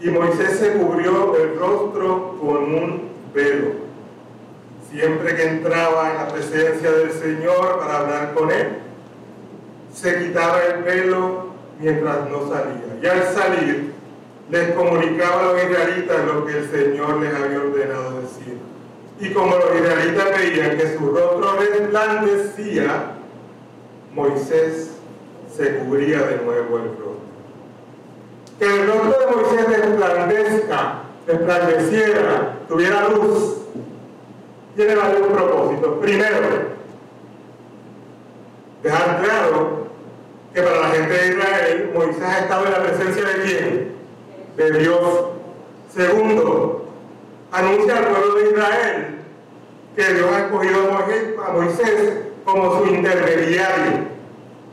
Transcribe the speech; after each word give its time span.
y 0.00 0.10
Moisés 0.10 0.58
se 0.58 0.72
cubrió 0.72 1.36
el 1.36 1.58
rostro 1.58 2.36
con 2.40 2.74
un 2.74 3.08
velo 3.32 3.84
siempre 4.94 5.34
que 5.34 5.44
entraba 5.44 6.10
en 6.10 6.16
la 6.18 6.28
presencia 6.28 6.92
del 6.92 7.10
Señor 7.10 7.80
para 7.80 7.98
hablar 7.98 8.34
con 8.34 8.50
Él, 8.50 8.68
se 9.92 10.18
quitaba 10.18 10.62
el 10.62 10.84
velo 10.84 11.46
mientras 11.80 12.30
no 12.30 12.48
salía. 12.48 12.98
Y 13.02 13.06
al 13.06 13.24
salir, 13.34 13.92
les 14.50 14.72
comunicaba 14.72 15.40
a 15.40 15.52
los 15.52 15.64
israelitas 15.64 16.24
lo 16.26 16.46
que 16.46 16.58
el 16.58 16.70
Señor 16.70 17.20
les 17.20 17.34
había 17.34 17.58
ordenado 17.58 18.20
decir. 18.20 18.58
Y 19.18 19.32
como 19.32 19.56
los 19.56 19.74
israelitas 19.74 20.38
veían 20.38 20.76
que 20.76 20.96
su 20.96 21.10
rostro 21.10 21.56
resplandecía, 21.58 23.14
Moisés 24.12 24.92
se 25.56 25.76
cubría 25.78 26.20
de 26.20 26.36
nuevo 26.44 26.78
el 26.78 26.84
rostro. 26.84 27.23
Que 28.58 28.66
el 28.66 28.86
rostro 28.86 29.18
de 29.18 29.36
Moisés 29.36 29.68
resplandezca, 29.68 30.94
resplandeciera, 31.26 32.58
tuviera 32.68 33.08
luz, 33.08 33.56
tiene 34.76 34.94
varios 34.94 35.26
propósitos. 35.26 35.98
Primero, 36.00 36.38
dejar 38.82 39.22
claro 39.22 39.86
que 40.52 40.62
para 40.62 40.80
la 40.80 40.88
gente 40.88 41.12
de 41.12 41.28
Israel, 41.28 41.90
Moisés 41.94 42.22
ha 42.22 42.38
estado 42.40 42.66
en 42.66 42.72
la 42.72 42.82
presencia 42.82 43.24
de 43.24 43.42
quién? 43.42 43.92
De 44.56 44.78
Dios. 44.78 45.24
Segundo, 45.92 46.88
anuncia 47.50 47.98
al 47.98 48.04
pueblo 48.06 48.34
de 48.34 48.50
Israel 48.50 49.06
que 49.96 50.14
Dios 50.14 50.28
ha 50.32 50.38
escogido 50.40 50.90
a 51.44 51.52
Moisés 51.52 52.18
como 52.44 52.78
su 52.78 52.86
intermediario. 52.86 54.14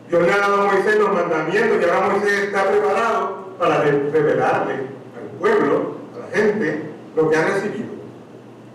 Dios 0.09 0.23
le 0.23 0.33
ha 0.33 0.37
dado 0.37 0.61
a 0.61 0.65
Moisés 0.65 0.95
los 0.97 1.13
mandamientos 1.13 1.77
y 1.79 1.89
ahora 1.89 2.09
Moisés 2.09 2.39
está 2.43 2.63
preparado 2.65 3.40
para 3.61 3.79
revelarle 3.83 4.73
al 4.73 5.37
pueblo, 5.39 5.91
a 6.15 6.19
la 6.19 6.35
gente, 6.35 6.81
lo 7.15 7.29
que 7.29 7.35
ha 7.35 7.45
recibido. 7.45 7.91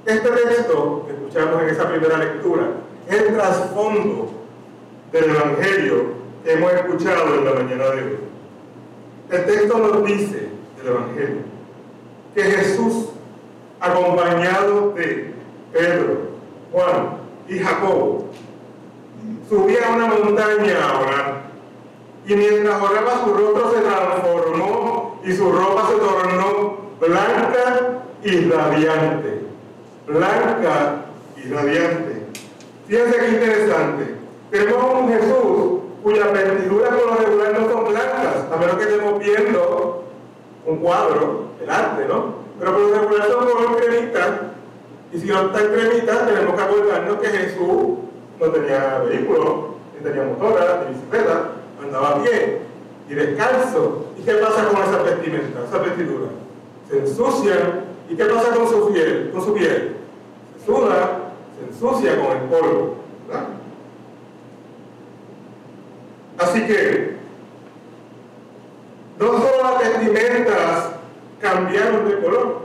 Este 0.07 0.29
texto 0.29 1.05
que 1.05 1.13
escuchamos 1.13 1.63
en 1.65 1.69
esa 1.71 1.89
primera 1.89 2.19
lectura 2.19 2.69
es 3.09 3.21
el 3.21 3.35
trasfondo 3.35 4.31
del 5.11 5.25
Evangelio 5.25 6.05
que 6.45 6.53
hemos 6.53 6.73
escuchado 6.73 7.35
en 7.35 7.45
la 7.45 7.55
mañana 7.55 7.85
de 7.87 8.03
hoy. 8.03 8.19
El 9.33 9.45
texto 9.47 9.77
nos 9.77 10.05
dice, 10.05 10.51
el 10.81 10.87
Evangelio, 10.87 11.43
que 12.33 12.43
Jesús, 12.45 13.09
acompañado 13.81 14.93
de 14.93 15.35
Pedro, 15.73 16.19
Juan 16.71 17.09
y 17.49 17.59
Jacobo, 17.59 18.29
subía 19.49 19.89
a 19.89 19.97
una 19.97 20.07
montaña 20.07 20.89
a 20.89 21.01
orar. 21.01 21.47
Y 22.29 22.35
mientras 22.35 22.83
oraba 22.83 23.25
su 23.25 23.35
rostro 23.35 23.73
se 23.73 23.81
transformó 23.83 24.76
y 25.27 25.33
su 25.33 25.51
ropa 25.51 25.89
se 25.89 25.97
tornó 25.97 26.77
blanca 27.01 28.05
y 28.23 28.49
radiante 28.49 29.41
blanca 30.07 31.07
y 31.37 31.51
radiante. 31.51 32.23
Fíjense 32.87 33.19
qué 33.19 33.29
interesante. 33.29 34.15
Tenemos 34.51 35.01
un 35.01 35.09
Jesús 35.09 35.81
cuyas 36.03 36.33
vestiduras 36.33 36.91
por 36.91 37.07
lo 37.07 37.17
regular 37.17 37.61
no 37.61 37.71
son 37.71 37.85
blancas, 37.89 38.47
a 38.53 38.57
menos 38.57 38.77
que 38.77 38.85
estemos 38.85 39.19
viendo 39.19 40.05
un 40.65 40.77
cuadro, 40.79 41.47
el 41.61 41.69
arte, 41.69 42.07
¿no? 42.07 42.37
Pero 42.61 42.73
por 42.73 42.81
lo 42.81 43.01
regular 43.01 43.29
son 43.29 43.47
color 43.47 43.77
cremita, 43.77 44.41
y 45.13 45.19
si 45.19 45.27
no 45.27 45.47
está 45.47 45.61
en 45.61 45.73
cremita, 45.73 46.27
tenemos 46.27 46.55
que 46.55 46.63
acordarnos 46.63 47.17
que 47.19 47.29
Jesús 47.29 47.99
no 48.39 48.47
tenía 48.53 48.99
vehículo, 49.09 49.75
ni 49.97 50.05
tenía 50.05 50.25
motora, 50.25 50.85
ni 50.85 50.95
bicicleta, 50.95 51.51
andaba 51.83 52.11
a 52.11 52.23
pie 52.23 52.66
y 53.09 53.15
descalzo. 53.15 54.07
¿Y 54.19 54.23
qué 54.23 54.35
pasa 54.35 54.69
con 54.69 54.83
esas 54.83 55.05
vestimentas, 55.05 55.69
esas 55.69 55.83
vestiduras? 55.83 56.31
Se 56.89 56.99
ensucian. 56.99 57.85
¿Y 58.09 58.15
qué 58.17 58.25
pasa 58.25 58.55
con 58.55 58.69
su 58.69 58.93
piel? 58.93 59.31
Con 59.33 59.45
su 59.45 59.53
piel? 59.53 59.97
suda, 60.67 61.33
se 61.57 61.67
ensucia 61.73 62.21
con 62.21 62.37
el 62.37 62.43
polvo. 62.49 62.97
Así 66.39 66.67
que, 66.67 67.17
no 69.19 69.27
solo 69.27 69.63
las 69.63 69.79
vestimentas 69.79 70.91
cambiaron 71.41 72.09
de 72.09 72.21
color, 72.21 72.59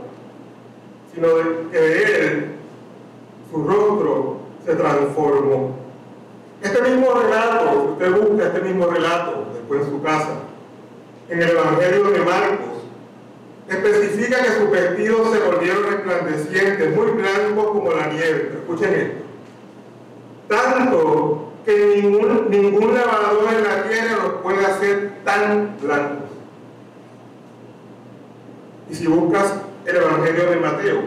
sino 1.13 1.27
que 1.71 1.79
de 1.79 2.03
él 2.03 2.55
su 3.49 3.63
rostro 3.63 4.37
se 4.65 4.75
transformó. 4.75 5.75
Este 6.61 6.81
mismo 6.81 7.13
relato, 7.13 7.71
si 7.71 7.77
usted 7.77 8.21
busca 8.21 8.47
este 8.47 8.61
mismo 8.61 8.87
relato 8.87 9.45
después 9.71 9.81
en 9.81 9.91
su 9.91 10.03
casa, 10.03 10.33
en 11.29 11.41
el 11.41 11.49
Evangelio 11.49 12.11
de 12.11 12.19
Marcos, 12.19 12.67
especifica 13.67 14.43
que 14.43 14.51
sus 14.51 14.71
vestidos 14.71 15.31
se 15.31 15.39
volvieron 15.39 15.83
resplandecientes, 15.83 16.95
muy 16.95 17.11
blancos 17.11 17.67
como 17.67 17.91
la 17.91 18.07
nieve. 18.07 18.51
Escuchen 18.59 18.93
esto. 18.93 19.21
Tanto 20.47 21.53
que 21.65 22.01
ningún, 22.01 22.49
ningún 22.49 22.93
lavador 22.93 23.53
en 23.53 23.63
la 23.63 23.83
tierra 23.87 24.23
los 24.23 24.33
puede 24.41 24.65
hacer 24.65 25.11
tan 25.23 25.77
blancos. 25.81 26.29
Y 28.89 28.95
si 28.95 29.07
buscas 29.07 29.53
el 29.85 29.95
Evangelio 29.95 30.49
de 30.49 30.55
Mateo, 30.57 31.01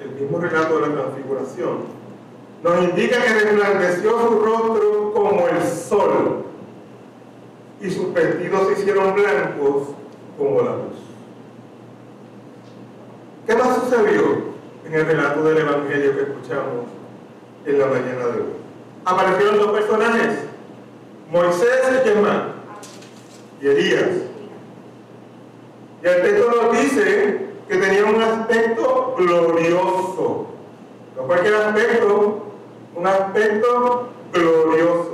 el 0.00 0.10
mismo 0.10 0.38
relato 0.38 0.78
de 0.78 0.88
la 0.88 0.94
transfiguración, 0.94 2.04
nos 2.62 2.84
indica 2.84 3.20
que 3.22 3.34
resplandeció 3.40 4.10
su 4.20 4.40
rostro 4.40 5.12
como 5.12 5.48
el 5.48 5.62
sol 5.62 6.44
y 7.80 7.90
sus 7.90 8.12
vestidos 8.12 8.68
se 8.68 8.80
hicieron 8.80 9.14
blancos 9.14 9.88
como 10.38 10.62
la 10.62 10.72
luz. 10.72 11.04
¿Qué 13.46 13.54
más 13.54 13.78
sucedió 13.78 14.54
en 14.86 14.94
el 14.94 15.06
relato 15.06 15.44
del 15.44 15.58
Evangelio 15.58 16.16
que 16.16 16.22
escuchamos 16.22 16.86
en 17.66 17.78
la 17.78 17.86
mañana 17.86 18.26
de 18.26 18.40
hoy? 18.40 18.64
Aparecieron 19.04 19.58
dos 19.58 19.72
personajes, 19.72 20.38
Moisés 21.30 22.02
y 22.06 22.20
más? 22.20 22.42
Y 23.60 23.66
Elías. 23.66 24.08
Y 26.02 26.06
el 26.06 26.22
texto 26.22 26.50
nos 26.50 26.80
dice 26.80 27.46
que 27.68 27.76
tenían 27.76 28.14
un 28.14 28.22
aspecto 28.22 29.14
glorioso. 29.18 30.46
No 31.16 31.22
cualquier 31.26 31.54
aspecto, 31.54 32.44
un 32.94 33.06
aspecto 33.06 34.08
glorioso. 34.32 35.13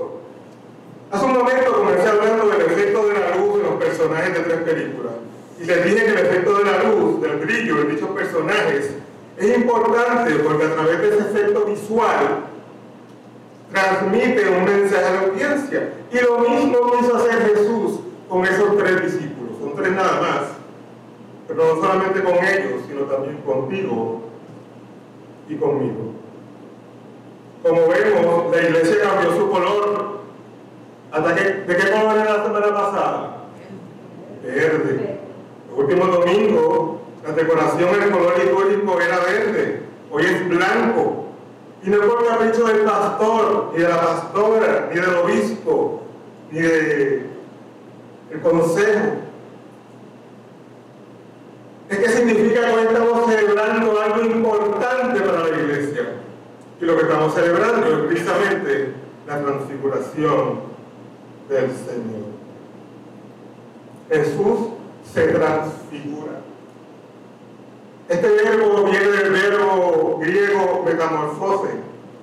Hace 1.10 1.25
un 1.25 1.32
momento 1.32 1.72
comencé 1.72 2.09
hablando 2.09 2.48
del 2.50 2.60
efecto 2.62 3.09
de 3.09 3.15
la 3.19 3.37
luz 3.37 3.56
en 3.56 3.62
los 3.65 3.84
personajes 3.84 4.32
de 4.32 4.41
tres 4.41 4.59
películas. 4.62 5.12
Y 5.60 5.65
les 5.65 5.84
dije 5.84 6.04
que 6.04 6.10
el 6.10 6.19
efecto 6.19 6.59
de 6.59 6.65
la 6.65 6.82
luz, 6.84 7.21
del 7.21 7.37
brillo 7.38 7.81
en 7.81 7.91
dichos 7.91 8.10
personajes, 8.10 8.91
es 9.37 9.56
importante 9.56 10.34
porque 10.37 10.66
a 10.66 10.75
través 10.75 11.00
de 11.00 11.09
ese 11.09 11.19
efecto 11.19 11.65
visual 11.65 12.44
transmite 13.72 14.48
un 14.50 14.65
mensaje 14.65 15.04
a 15.04 15.12
la 15.12 15.21
audiencia. 15.22 15.93
Y 16.12 16.19
lo 16.21 16.38
mismo 16.38 16.93
quiso 16.93 17.16
hacer 17.16 17.56
Jesús 17.56 18.00
con 18.28 18.44
esos 18.44 18.77
tres 18.78 19.03
discípulos, 19.03 19.59
son 19.59 19.75
tres 19.75 19.92
nada 19.92 20.21
más. 20.21 20.41
Pero 21.48 21.75
no 21.75 21.81
solamente 21.81 22.22
con 22.22 22.34
ellos, 22.34 22.82
sino 22.87 23.03
también 23.03 23.38
contigo 23.38 24.22
y 25.48 25.56
conmigo. 25.56 26.12
Como 27.65 27.88
vemos, 27.88 28.54
la 28.54 28.62
iglesia 28.62 28.97
cambió 29.03 29.37
su 29.37 29.50
color. 29.50 29.99
¿Hasta 31.12 31.34
qué, 31.34 31.43
¿De 31.43 31.76
qué 31.76 31.91
color 31.91 32.16
era 32.16 32.37
la 32.37 32.44
semana 32.44 32.66
pasada? 32.75 33.37
Verde. 34.44 35.19
El 35.69 35.75
último 35.75 36.06
domingo, 36.06 37.00
la 37.26 37.32
decoración 37.32 37.94
en 37.94 38.03
el 38.03 38.10
color 38.10 38.38
litúrgico 38.38 39.00
era 39.00 39.19
verde, 39.19 39.82
hoy 40.10 40.25
es 40.25 40.48
blanco. 40.48 41.26
Y 41.82 41.91
no 41.91 41.97
es 41.97 42.09
por 42.09 42.26
capricho 42.26 42.65
del 42.65 42.82
pastor, 42.82 43.71
ni 43.72 43.82
de 43.82 43.88
la 43.88 44.00
pastora, 44.00 44.91
ni 44.93 45.00
del 45.00 45.15
obispo, 45.16 46.03
ni 46.50 46.60
del 46.60 47.27
consejo. 48.42 49.06
Es 51.89 51.98
que 51.98 52.09
significa 52.09 52.66
que 52.66 52.72
hoy 52.72 52.86
estamos 52.86 53.30
celebrando 53.30 54.01
algo 54.01 54.21
importante 54.21 55.21
para 55.21 55.41
la 55.41 55.48
iglesia. 55.48 56.03
Y 56.80 56.84
lo 56.84 56.97
que 56.97 57.03
estamos 57.03 57.34
celebrando 57.34 57.86
es 57.86 58.06
precisamente 58.06 58.92
la 59.27 59.41
transfiguración 59.41 60.69
del 61.50 61.70
Señor. 61.72 62.30
Jesús 64.08 64.68
se 65.12 65.26
transfigura. 65.28 66.32
Este 68.08 68.28
verbo 68.28 68.84
viene 68.84 69.06
del 69.06 69.32
verbo 69.32 70.18
griego 70.20 70.82
metamorfose. 70.84 71.70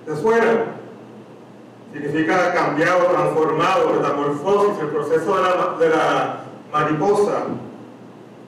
¿Te 0.05 0.15
suena? 0.15 0.65
Significa 1.93 2.53
cambiado, 2.53 3.05
transformado, 3.05 3.93
metamorfosis, 3.93 4.81
el 4.81 4.87
proceso 4.87 5.35
de 5.35 5.41
la, 5.41 5.77
de 5.79 5.89
la 5.89 6.39
mariposa 6.71 7.43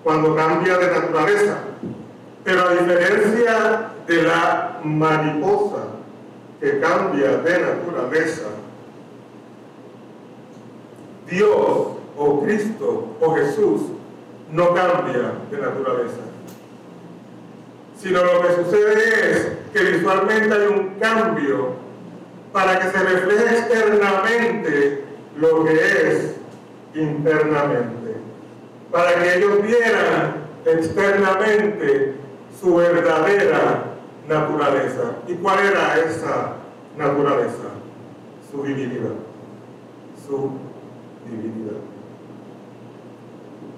cuando 0.03 0.35
cambia 0.35 0.77
de 0.77 0.87
naturaleza. 0.87 1.57
Pero 2.43 2.67
a 2.67 2.73
diferencia 2.73 3.91
de 4.07 4.23
la 4.23 4.79
mariposa 4.83 5.83
que 6.61 6.79
cambia 6.79 7.37
de 7.37 7.59
naturaleza, 7.59 8.47
Dios 11.29 11.87
o 12.17 12.41
Cristo 12.43 13.15
o 13.21 13.35
Jesús 13.35 13.81
no 14.51 14.73
cambia 14.73 15.33
de 15.51 15.57
naturaleza, 15.57 16.21
sino 17.97 18.23
lo 18.23 18.41
que 18.41 18.55
sucede 18.55 19.31
es 19.31 19.51
que 19.71 19.91
visualmente 19.91 20.53
hay 20.53 20.67
un 20.67 20.95
cambio 20.99 21.73
para 22.51 22.79
que 22.79 22.89
se 22.89 23.03
refleje 23.03 23.59
externamente 23.59 25.03
lo 25.37 25.63
que 25.63 25.73
es 25.73 26.35
internamente, 26.95 28.15
para 28.91 29.21
que 29.21 29.37
ellos 29.37 29.61
vieran 29.61 30.35
externamente 30.65 32.15
su 32.59 32.75
verdadera 32.75 33.83
naturaleza. 34.27 35.13
¿Y 35.27 35.35
cuál 35.35 35.59
era 35.59 35.99
esa 35.99 36.53
naturaleza? 36.97 37.69
Su 38.51 38.63
divinidad. 38.63 39.13
Su 40.27 40.51
divinidad. 41.25 41.79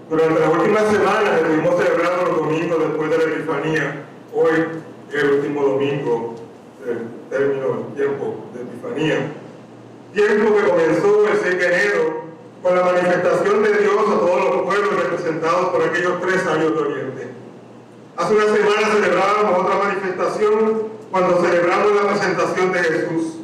Durante 0.10 0.40
las 0.40 0.50
últimas 0.50 0.88
semanas 0.92 1.42
estuvimos 1.42 1.76
celebrando 1.78 2.26
los 2.26 2.38
domingos 2.38 2.80
después 2.80 3.10
de 3.10 3.18
la 3.18 3.24
Epifanía. 3.24 4.06
Hoy, 4.34 4.52
el 5.14 5.32
último 5.32 5.64
domingo 5.64 6.36
del 6.86 7.08
término 7.30 7.68
del 7.68 7.96
tiempo 7.96 8.36
de 8.54 8.62
Epifanía. 8.62 9.32
Tiempo 10.14 10.56
que 10.56 10.70
comenzó 10.70 11.28
el 11.28 11.38
6 11.42 11.58
de 11.58 11.66
enero 11.66 12.22
con 12.62 12.76
la 12.76 12.84
manifestación 12.84 13.64
de 13.64 13.74
Dios 13.74 14.00
a 14.00 14.20
todos 14.20 14.56
los 14.56 14.62
pueblos 14.64 15.04
representados 15.04 15.70
por 15.70 15.84
aquellos 15.84 16.22
tres 16.22 16.46
años 16.46 16.76
de 16.76 16.80
Oriente. 16.82 17.28
Hace 18.18 18.36
una 18.36 18.46
semana 18.46 18.88
celebrábamos 18.94 19.60
otra 19.62 19.78
manifestación 19.78 20.84
cuando 21.10 21.42
celebramos 21.42 21.96
la 21.96 22.08
presentación 22.10 22.72
de 22.72 22.80
Jesús. 22.80 23.36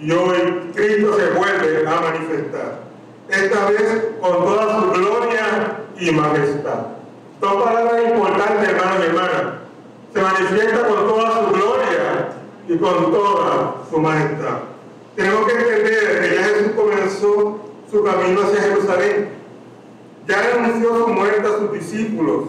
Y 0.00 0.10
hoy 0.12 0.70
Cristo 0.74 1.16
se 1.16 1.30
vuelve 1.30 1.86
a 1.86 2.00
manifestar. 2.00 2.85
Esta 3.28 3.70
vez 3.70 4.04
con 4.20 4.44
toda 4.44 4.80
su 4.80 4.90
gloria 4.92 5.78
y 5.98 6.10
majestad. 6.12 6.86
Dos 7.40 7.62
palabras 7.62 8.04
importantes, 8.08 8.68
hermanos 8.68 8.96
y 9.00 9.06
hermanas. 9.06 9.42
Se 10.14 10.22
manifiesta 10.22 10.86
con 10.86 11.08
toda 11.08 11.44
su 11.44 11.52
gloria 11.52 12.28
y 12.68 12.78
con 12.78 13.10
toda 13.12 13.74
su 13.90 13.98
majestad. 13.98 14.58
Tenemos 15.16 15.46
que 15.46 15.52
entender 15.52 16.20
que 16.20 16.34
ya 16.34 16.42
Jesús 16.44 16.72
comenzó 16.76 17.60
su 17.90 18.04
camino 18.04 18.42
hacia 18.42 18.62
Jerusalén. 18.62 19.28
Ya 20.28 20.54
anunció 20.54 20.96
su 20.96 21.08
muerte 21.08 21.46
a 21.46 21.58
sus 21.58 21.72
discípulos 21.72 22.44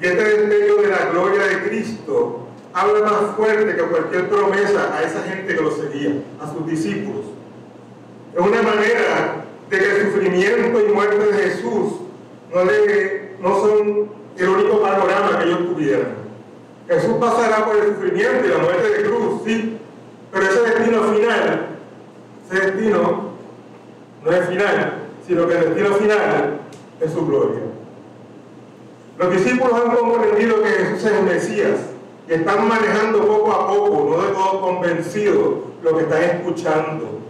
y 0.00 0.06
este 0.06 0.24
destello 0.24 0.82
de 0.82 0.88
la 0.88 1.10
gloria 1.12 1.42
de 1.44 1.68
Cristo 1.68 2.40
habla 2.74 3.00
más 3.00 3.36
fuerte 3.36 3.76
que 3.76 3.82
cualquier 3.82 4.28
promesa 4.28 4.96
a 4.96 5.02
esa 5.02 5.22
gente 5.22 5.54
que 5.54 5.60
lo 5.62 5.70
seguía, 5.70 6.22
a 6.40 6.52
sus 6.52 6.66
discípulos. 6.66 7.26
Es 8.34 8.40
una 8.40 8.62
manera 8.62 9.41
de 9.78 10.04
sufrimiento 10.04 10.80
y 10.80 10.92
muerte 10.92 11.18
de 11.18 11.32
Jesús 11.32 11.94
no, 12.52 12.64
no 13.40 13.60
son 13.60 14.08
el 14.36 14.48
único 14.48 14.80
panorama 14.80 15.38
que 15.38 15.44
ellos 15.44 15.66
tuvieran. 15.68 16.22
Jesús 16.88 17.14
pasará 17.20 17.64
por 17.64 17.76
el 17.76 17.94
sufrimiento 17.94 18.44
y 18.44 18.48
la 18.48 18.58
muerte 18.58 18.88
de 18.88 19.08
cruz, 19.08 19.42
sí, 19.44 19.78
pero 20.32 20.44
ese 20.44 20.60
destino 20.62 21.02
final, 21.04 21.66
ese 22.50 22.60
destino 22.66 23.32
no 24.24 24.30
es 24.30 24.48
final, 24.48 24.94
sino 25.26 25.46
que 25.46 25.54
el 25.54 25.64
destino 25.66 25.94
final 25.96 26.60
es 27.00 27.12
su 27.12 27.26
gloria. 27.26 27.60
Los 29.18 29.30
discípulos 29.30 29.72
han 29.74 29.94
comprendido 29.94 30.62
que 30.62 30.68
Jesús 30.68 31.04
es 31.04 31.12
el 31.12 31.24
Mesías 31.24 31.80
y 32.28 32.32
están 32.32 32.68
manejando 32.68 33.26
poco 33.26 33.52
a 33.52 33.68
poco, 33.68 34.16
no 34.16 34.22
de 34.22 34.32
todo 34.32 34.60
convencidos, 34.60 35.54
lo 35.82 35.96
que 35.96 36.04
están 36.04 36.22
escuchando, 36.22 37.21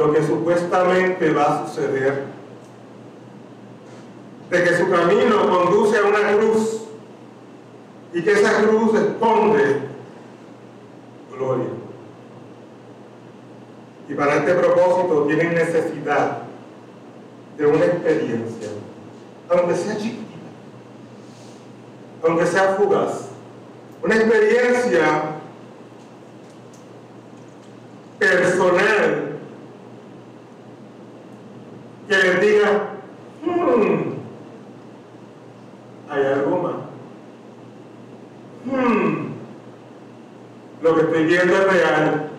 lo 0.00 0.14
que 0.14 0.26
supuestamente 0.26 1.30
va 1.30 1.44
a 1.44 1.66
suceder. 1.66 2.24
De 4.48 4.64
que 4.64 4.76
su 4.78 4.90
camino 4.90 5.48
conduce 5.48 5.98
a 5.98 6.04
una 6.04 6.38
cruz 6.38 6.84
y 8.14 8.22
que 8.22 8.32
esa 8.32 8.62
cruz 8.62 8.94
esconde 8.94 9.82
gloria. 11.36 11.66
Y 14.08 14.14
para 14.14 14.36
este 14.36 14.54
propósito 14.54 15.24
tienen 15.26 15.54
necesidad 15.54 16.38
de 17.58 17.66
una 17.66 17.84
experiencia, 17.84 18.70
aunque 19.50 19.76
sea 19.76 19.98
chiquitita, 19.98 20.48
aunque 22.24 22.46
sea 22.46 22.74
fugaz, 22.74 23.28
una 24.02 24.16
experiencia 24.16 25.22
personal 28.18 29.30
que 32.10 32.16
les 32.16 32.40
diga, 32.40 32.90
hmm, 33.44 34.14
hay 36.10 36.24
algo 36.24 36.62
más. 36.62 36.74
Hmm, 38.64 39.26
es 41.34 41.46
real, 41.46 42.30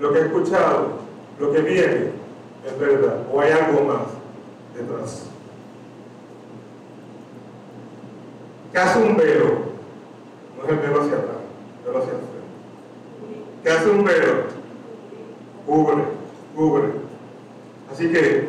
lo 0.00 0.12
que 0.12 0.18
he 0.18 0.22
escuchado, 0.22 0.98
lo 1.38 1.52
que 1.52 1.60
viene 1.60 2.10
es 2.66 2.78
verdad, 2.78 3.18
o 3.32 3.40
hay 3.40 3.52
algo 3.52 3.82
más 3.84 4.02
detrás. 4.74 5.24
¿Qué 8.72 8.78
hace 8.78 8.98
un 8.98 9.16
velo? 9.16 9.68
No 10.56 10.64
es 10.64 10.70
el 10.70 10.78
velo 10.78 11.02
hacia 11.02 11.16
atrás, 11.16 11.36
el 11.80 11.86
velo 11.86 11.98
hacia 11.98 12.12
frente. 12.12 12.28
¿Qué 13.62 13.70
hace 13.70 13.90
un 13.90 14.04
velo? 14.04 14.32
Cubre, 15.66 16.04
cubre. 16.54 16.88
Así 17.92 18.10
que 18.10 18.48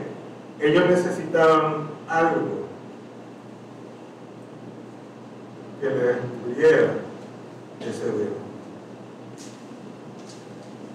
ellos 0.59 0.89
necesitaban 0.89 1.89
algo 2.07 2.65
que 5.79 5.89
les 5.89 6.57
diera 6.57 6.93
ese 7.79 8.05
velo. 8.05 8.48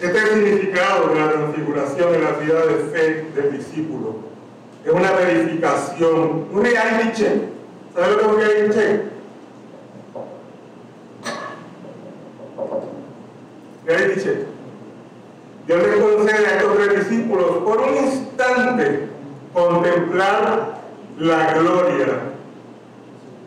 Este 0.04 0.18
es 0.18 0.24
el 0.24 0.44
significado 0.44 1.08
de 1.08 1.14
la 1.18 1.32
transfiguración 1.32 2.14
en 2.14 2.24
la 2.24 2.32
vida 2.32 2.66
de 2.66 2.74
fe 2.92 3.26
del 3.34 3.56
discípulo. 3.56 4.16
Es 4.84 4.92
una 4.92 5.12
verificación, 5.12 6.46
un 6.52 6.62
reality. 6.62 7.24
¿Sabes 7.94 8.10
lo 8.10 8.18
que 8.18 8.22
es 8.22 8.28
un 8.28 8.36
reality 8.36 8.74
check? 8.74 9.00
Reality 13.86 14.30
le 15.68 16.00
concede 16.00 16.46
a 16.48 16.56
estos 16.58 16.76
tres 16.76 17.08
discípulos 17.08 17.46
por 17.64 17.80
un 17.80 17.96
instante 17.96 19.08
contemplar 19.54 20.80
la 21.18 21.54
gloria 21.54 22.06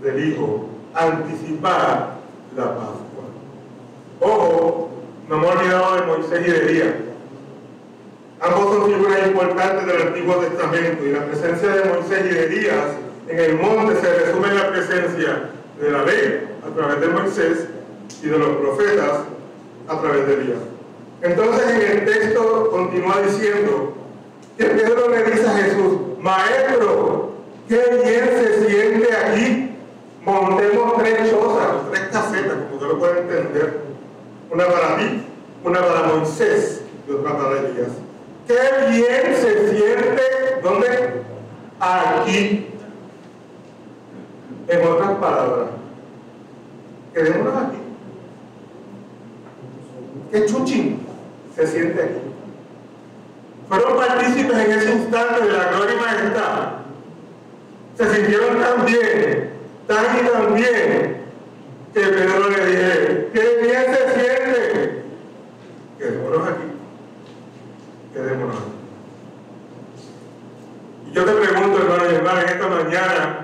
del 0.01 0.27
Hijo, 0.27 0.65
anticipar 0.95 2.15
la 2.55 2.75
Pascua. 2.75 3.25
Ojo, 4.21 4.86
no 5.27 5.37
me 5.37 5.47
he 5.47 5.51
olvidado 5.51 5.95
de 5.95 6.01
Moisés 6.03 6.47
y 6.47 6.51
de 6.51 6.59
Elías. 6.59 6.93
Ambos 8.39 8.75
son 8.75 8.85
figuras 8.85 9.27
importantes 9.27 9.85
del 9.85 10.07
Antiguo 10.07 10.35
Testamento 10.35 11.05
y 11.05 11.11
la 11.11 11.25
presencia 11.25 11.69
de 11.69 11.89
Moisés 11.89 12.25
y 12.25 12.33
de 12.33 12.45
Elías 12.45 12.85
en 13.27 13.39
el 13.39 13.55
monte 13.55 13.99
se 13.99 14.13
resume 14.13 14.47
en 14.47 14.55
la 14.55 14.69
presencia 14.69 15.49
de 15.81 15.91
la 15.91 16.03
ley 16.03 16.47
a 16.65 16.75
través 16.75 17.01
de 17.01 17.07
Moisés 17.07 17.67
y 18.21 18.27
de 18.27 18.37
los 18.37 18.49
profetas 18.57 19.21
a 19.87 20.01
través 20.01 20.27
de 20.27 20.33
Elías. 20.33 20.59
Entonces 21.21 21.67
en 21.69 21.81
el 21.81 22.05
texto 22.05 22.69
continúa 22.71 23.21
diciendo 23.21 23.93
que 24.57 24.65
Pedro 24.65 25.09
le 25.09 25.23
dice 25.23 25.47
a 25.47 25.51
Jesús, 25.51 25.97
Maestro, 26.19 27.31
qué 27.67 27.81
bien 28.03 28.29
se 28.29 28.67
siente 28.67 29.15
aquí, 29.15 29.75
montemos 30.23 30.97
tres 30.97 31.29
chozas, 31.29 31.89
tres 31.91 32.01
casetas, 32.11 32.53
como 32.53 32.75
usted 32.75 32.87
lo 32.87 32.99
puede 32.99 33.19
entender, 33.21 33.79
una 34.49 34.65
para 34.67 34.97
ti, 34.97 35.23
una 35.63 35.79
para 35.79 36.07
Moisés 36.07 36.81
y 37.07 37.11
otra 37.11 37.37
para 37.37 37.59
Elías. 37.59 37.89
Qué 38.47 38.89
bien 38.89 39.35
se 39.35 39.69
siente, 39.69 40.21
¿dónde? 40.63 40.87
Aquí. 41.79 42.67
En 44.69 44.85
otras 44.85 45.11
palabras, 45.15 45.67
quedémonos 47.13 47.55
aquí. 47.55 47.77
Qué 50.31 50.45
chuchín 50.45 50.99
se 51.55 51.67
siente 51.67 52.03
aquí. 52.03 52.19
Fueron 53.69 53.97
partícipes 53.97 54.57
en 54.57 54.71
ese 54.71 54.91
instante 54.91 55.45
de 55.45 55.53
la 55.53 55.71
gloria 55.71 55.95
y 55.95 55.99
majestad. 55.99 56.69
Se 57.97 58.15
sintieron 58.15 58.59
tan 58.59 58.85
bien, 58.85 59.49
tan 59.87 60.05
y 60.17 60.29
tan 60.29 60.53
bien, 60.53 61.17
que 61.93 61.99
Pedro 61.99 62.49
le 62.49 62.65
dije, 62.65 63.29
qué 63.33 63.59
bien 63.61 63.85
se 63.85 64.13
siente. 64.13 65.03
Quedémonos 65.97 66.47
aquí. 66.47 66.63
Quedémonos 68.13 68.55
aquí. 68.55 68.71
Y 71.09 71.13
yo 71.13 71.25
te 71.25 71.31
pregunto, 71.31 71.79
hermano 71.79 72.11
y 72.11 72.15
hermana, 72.15 72.41
en 72.41 72.49
esta 72.49 72.67
mañana, 72.67 73.39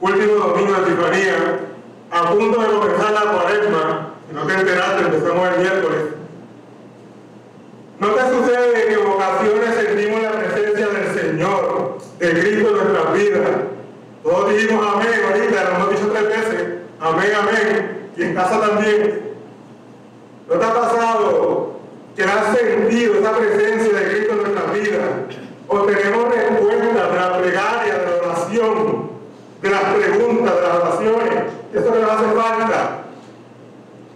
último 0.00 0.34
domingo 0.34 0.72
de 0.74 0.86
Tifanía, 0.86 1.60
a 2.10 2.30
punto 2.30 2.60
de 2.60 2.66
comenzar 2.68 3.12
la 3.12 3.32
cuaresma, 3.32 4.14
si 4.28 4.34
no 4.34 4.46
te 4.46 4.54
enteraste, 4.54 5.07
empezamos 5.18 5.48
el 5.54 5.60
miércoles. 5.60 5.98
¿No 7.98 8.08
te 8.10 8.20
sucede 8.30 8.86
que 8.86 8.92
en 8.92 9.06
ocasiones 9.06 9.74
sentimos 9.74 10.22
la 10.22 10.32
presencia 10.32 10.86
del 10.86 11.20
Señor, 11.20 11.98
de 12.18 12.30
Cristo 12.30 12.68
en 12.68 12.76
nuestras 12.76 13.12
vidas? 13.14 13.48
Todos 14.22 14.50
dijimos 14.50 14.86
amén 14.94 15.08
ahorita, 15.26 15.64
lo 15.64 15.76
hemos 15.76 15.90
dicho 15.90 16.12
tres 16.12 16.28
veces. 16.28 16.66
Amén, 17.00 17.30
amén. 17.40 18.10
Y 18.16 18.22
en 18.22 18.34
casa 18.34 18.60
también. 18.60 19.20
¿No 20.48 20.54
te 20.54 20.64
ha 20.64 20.74
pasado 20.74 21.72
que 22.14 22.24
has 22.24 22.56
sentido 22.56 23.14
esa 23.14 23.32
presencia 23.36 23.92
de 23.98 24.08
Cristo 24.08 24.32
en 24.32 24.42
nuestra 24.42 24.72
vida? 24.72 24.98
O 25.66 25.80
tenemos 25.80 26.34
respuestas 26.34 27.10
de 27.12 27.16
la 27.16 27.38
plegaria, 27.38 27.98
de 27.98 28.06
la 28.06 28.26
oración, 28.26 29.10
de 29.60 29.70
las 29.70 29.82
preguntas, 29.82 30.54
de 30.54 30.62
las 30.62 30.76
oraciones. 30.76 31.44
Eso 31.74 31.92
que 31.92 32.00
nos 32.00 32.10
hace 32.10 32.24
falta. 32.34 32.97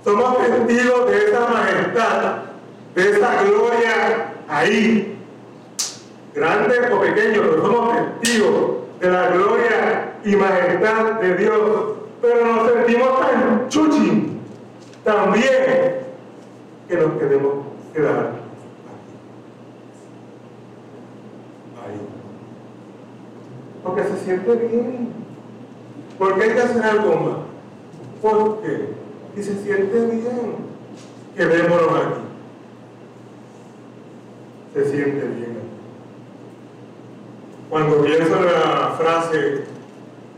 Somos 0.05 0.37
testigos 0.39 1.11
de 1.11 1.25
esa 1.29 1.41
majestad, 1.49 2.35
de 2.95 3.11
esa 3.11 3.43
gloria 3.45 4.35
ahí. 4.49 5.17
Grande 6.35 6.75
o 6.93 7.01
pequeño, 7.01 7.43
pero 7.43 7.63
somos 7.63 7.97
testigos 8.21 8.71
de 9.01 9.11
la 9.11 9.29
gloria 9.29 10.15
y 10.25 10.35
majestad 10.35 11.21
de 11.21 11.37
Dios. 11.37 11.63
Pero 12.21 12.47
nos 12.47 12.73
sentimos 12.73 13.21
tan 13.21 13.69
chuchi 13.69 14.39
también 15.05 16.03
que 16.89 16.97
nos 16.97 17.19
queremos 17.19 17.53
quedar 17.93 18.19
aquí. 18.19 18.39
Ahí. 21.85 22.01
Porque 23.85 24.03
se 24.05 24.25
siente 24.25 24.55
bien. 24.55 25.13
Porque 26.19 26.43
hay 26.43 26.51
que 26.51 26.61
hacer 26.61 26.83
algo 26.83 27.17
más. 27.17 27.37
¿Por 28.21 28.63
qué? 28.63 29.02
Y 29.37 29.43
se 29.43 29.63
siente 29.63 30.07
bien. 30.07 30.57
Quedémonos 31.37 31.89
aquí. 31.89 32.21
Se 34.75 34.91
siente 34.91 35.27
bien. 35.27 35.59
Cuando 37.71 38.05
en 38.05 38.19
la 38.31 38.95
frase, 38.99 39.65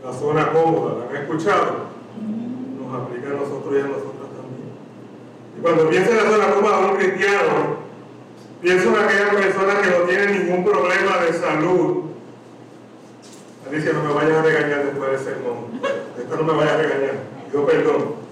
la 0.03 0.13
zona 0.13 0.51
cómoda, 0.53 0.99
¿la 0.99 1.09
han 1.09 1.23
escuchado? 1.23 1.85
Nos 2.79 3.01
aplica 3.01 3.27
a 3.27 3.33
nosotros 3.33 3.73
y 3.73 3.79
a 3.79 3.87
nosotras 3.87 4.29
también. 4.31 4.71
Y 5.57 5.61
cuando 5.61 5.89
pienso 5.89 6.11
en 6.11 6.17
la 6.17 6.31
zona 6.31 6.53
cómoda 6.53 6.79
un 6.79 6.95
cristiano, 6.95 7.77
pienso 8.61 8.87
en 8.87 9.03
aquellas 9.03 9.35
personas 9.35 9.75
que 9.79 9.89
no 9.89 10.05
tienen 10.05 10.31
ningún 10.31 10.63
problema 10.63 11.17
de 11.17 11.33
salud. 11.33 12.03
Alicia, 13.67 13.91
no 13.91 14.03
me 14.03 14.13
vayas 14.13 14.37
a 14.37 14.41
regañar 14.41 14.85
después 14.85 15.11
del 15.11 15.19
sermón. 15.19 15.55
Esto 16.17 16.35
no 16.37 16.43
me 16.43 16.53
vayas 16.53 16.73
a 16.73 16.77
regañar. 16.77 17.15
Yo 17.51 17.65
perdón. 17.65 18.24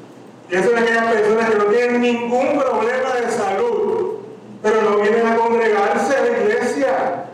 Pienso 0.53 0.69
en 0.69 0.83
aquellas 0.83 1.11
personas 1.11 1.49
que 1.49 1.57
no 1.57 1.63
tienen 1.63 1.99
ningún 1.99 2.59
problema 2.59 3.15
de 3.15 3.31
salud, 3.31 4.17
pero 4.61 4.83
no 4.83 4.97
vienen 4.99 5.25
a 5.25 5.35
congregarse 5.35 6.15
a 6.15 6.21
la 6.21 6.39
iglesia. 6.43 7.25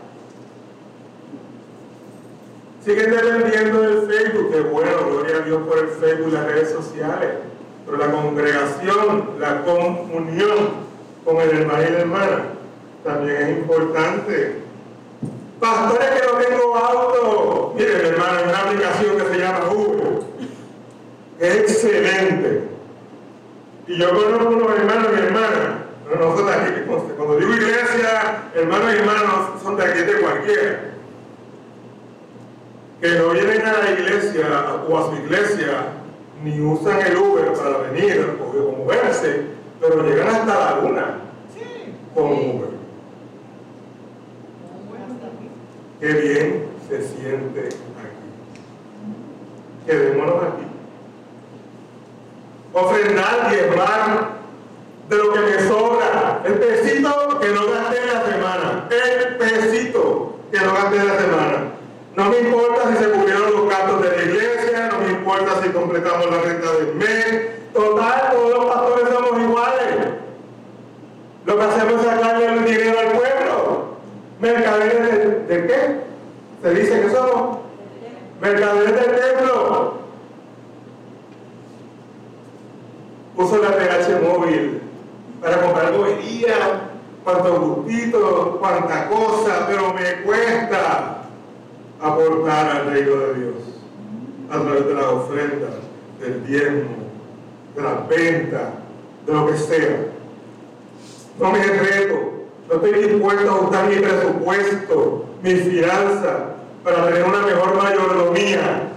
Siguen 2.82 3.10
dependiendo 3.10 3.82
del 3.82 4.10
Facebook, 4.10 4.50
que 4.50 4.60
bueno, 4.62 5.04
gloria 5.10 5.36
a 5.36 5.40
Dios 5.40 5.60
por 5.68 5.78
el 5.80 5.88
Facebook 5.88 6.28
y 6.28 6.30
las 6.30 6.46
redes 6.46 6.70
sociales. 6.70 7.30
Pero 7.84 7.98
la 7.98 8.10
congregación, 8.10 9.34
la 9.38 9.64
comunión 9.64 10.70
con 11.22 11.42
el 11.42 11.50
hermano 11.50 11.82
y 11.82 11.92
la 11.92 11.98
hermana, 11.98 12.44
también 13.04 13.36
es 13.36 13.58
importante. 13.58 14.62
Pastores 15.60 16.08
que 16.08 16.26
no 16.26 16.38
tengo 16.38 16.74
auto, 16.74 17.74
miren 17.76 18.06
hermano, 18.06 18.38
hay 18.38 18.44
una 18.44 18.58
aplicación 18.60 19.18
que 19.18 19.24
se 19.26 19.38
llama 19.38 19.70
Uber. 19.72 20.22
Excelente. 21.38 22.69
Y 23.90 23.98
yo 23.98 24.08
conozco 24.08 24.50
unos 24.50 24.78
hermanos 24.78 25.08
y 25.12 25.20
hermanas, 25.20 25.50
no, 26.08 26.14
no 26.14 26.36
son 26.36 26.46
de 26.46 26.52
aquí. 26.52 26.80
Cuando 27.16 27.36
digo 27.38 27.52
iglesia, 27.54 28.44
hermanos 28.54 28.94
y 28.94 28.98
hermanos 28.98 29.62
son 29.64 29.76
de 29.76 29.84
aquí 29.84 29.98
de 30.02 30.20
cualquiera 30.20 30.80
que 33.00 33.10
no 33.18 33.30
vienen 33.30 33.62
a 33.62 33.72
la 33.72 33.90
iglesia 33.90 34.46
o 34.88 34.96
a 34.96 35.10
su 35.10 35.16
iglesia 35.16 35.88
ni 36.44 36.60
usan 36.60 37.00
el 37.00 37.16
Uber 37.16 37.52
para 37.52 37.78
venir 37.78 38.36
o 38.40 38.76
moverse, 38.76 39.46
pero 39.80 40.04
llegan 40.04 40.36
hasta 40.36 40.54
la 40.54 40.80
luna 40.82 41.14
con 42.14 42.26
Uber. 42.32 42.70
Qué 45.98 46.12
bien 46.12 46.66
se 46.88 47.08
siente 47.08 47.60
aquí. 47.60 47.76
Quedémonos 49.84 50.44
aquí. 50.44 50.69
Ofrendar, 52.72 53.50
diezmar 53.50 54.30
de 55.08 55.16
lo 55.16 55.32
que 55.32 55.40
me 55.40 55.68
sobra. 55.68 56.40
El 56.44 56.54
pesito 56.54 57.38
que 57.40 57.48
no 57.48 57.66
gasté 57.66 57.98
en 58.00 58.06
la 58.06 58.24
semana. 58.24 58.88
El 58.90 59.36
pesito 59.36 60.36
que 60.52 60.60
no 60.60 60.72
gasté 60.72 60.96
en 60.96 61.06
la 61.08 61.18
semana. 61.18 61.56
No 62.16 62.24
me 62.28 62.38
importa 62.38 62.90
si 62.90 63.04
se 63.04 63.10
cubrieron 63.10 63.52
los 63.52 63.68
gastos 63.68 64.02
de 64.02 64.16
la 64.16 64.22
iglesia, 64.22 64.88
no 64.92 65.00
me 65.00 65.10
importa 65.10 65.62
si 65.62 65.68
completamos 65.70 66.30
la 66.30 66.40
renta 66.42 66.72
del 66.72 66.94
mes. 66.94 67.72
Total, 67.72 68.30
todos 68.32 68.50
los 68.50 68.64
pastores 68.66 69.08
somos 69.08 69.42
iguales. 69.42 69.96
Lo 71.46 71.56
que 71.56 71.62
hacemos 71.64 72.00
es 72.00 72.06
sacarle 72.06 72.46
el 72.46 72.64
dinero 72.64 72.98
al 72.98 73.12
pueblo. 73.12 73.84
Mercaderes 74.40 75.48
de, 75.48 75.56
de 75.56 75.66
qué? 75.66 76.00
Se 76.62 76.74
dice 76.74 77.00
que 77.00 77.10
somos 77.10 77.58
mercaderes 78.40 78.94
del 78.94 79.09
cuántos 87.30 87.60
gustitos, 87.60 88.56
cuánta 88.58 89.08
cosa, 89.08 89.66
pero 89.68 89.94
me 89.94 90.22
cuesta 90.22 91.22
aportar 92.00 92.76
al 92.76 92.86
reino 92.86 93.16
de 93.16 93.34
Dios 93.34 93.54
a 94.50 94.60
través 94.60 94.86
de 94.86 94.94
las 94.94 95.04
ofrendas, 95.04 95.70
del 96.18 96.46
diezmo, 96.46 96.96
de 97.76 97.82
las 97.82 98.08
ventas, 98.08 98.68
de 99.26 99.32
lo 99.32 99.46
que 99.46 99.56
sea. 99.56 100.06
No 101.38 101.52
me 101.52 101.62
reto, 101.62 102.14
no 102.68 102.74
estoy 102.74 102.92
dispuesto 102.92 103.50
a 103.50 103.54
ajustar 103.54 103.88
mi 103.88 103.96
presupuesto, 103.96 105.24
mi 105.42 105.54
finanzas, 105.54 106.40
para 106.84 107.06
tener 107.06 107.24
una 107.24 107.42
mejor 107.42 107.76
mayordomía 107.76 108.88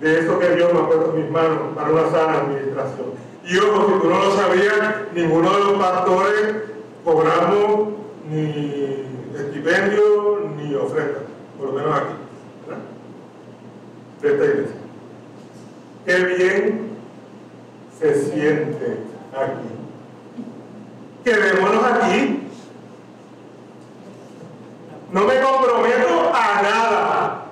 de 0.00 0.20
eso 0.20 0.38
que 0.38 0.56
Dios 0.56 0.72
me 0.72 0.80
ha 0.80 0.86
puesto 0.86 1.12
en 1.14 1.22
mis 1.22 1.30
manos 1.30 1.58
para 1.74 1.90
una 1.90 2.10
sana 2.10 2.38
administración. 2.38 3.12
Y 3.44 3.58
ojo, 3.58 3.86
si 3.86 4.00
tú 4.00 4.08
no 4.08 4.24
lo 4.24 4.36
sabías, 4.36 4.94
ninguno 5.14 5.52
de 5.52 5.64
los 5.64 5.72
pastores 5.72 6.71
cobramos 7.04 7.88
ni 8.30 9.06
estipendio 9.34 10.50
ni 10.56 10.74
ofrenda, 10.74 11.20
por 11.58 11.68
lo 11.68 11.72
menos 11.72 11.96
aquí, 11.96 12.14
¿verdad? 12.66 12.82
De 14.20 14.28
esta 14.28 14.44
iglesia. 14.44 14.76
Qué 16.04 16.16
bien 16.24 16.90
se 17.98 18.24
siente 18.24 18.98
aquí. 19.32 19.68
No 25.12 25.24
me 25.24 25.40
comprometo 25.40 26.32
a 26.34 26.62
nada. 26.62 27.44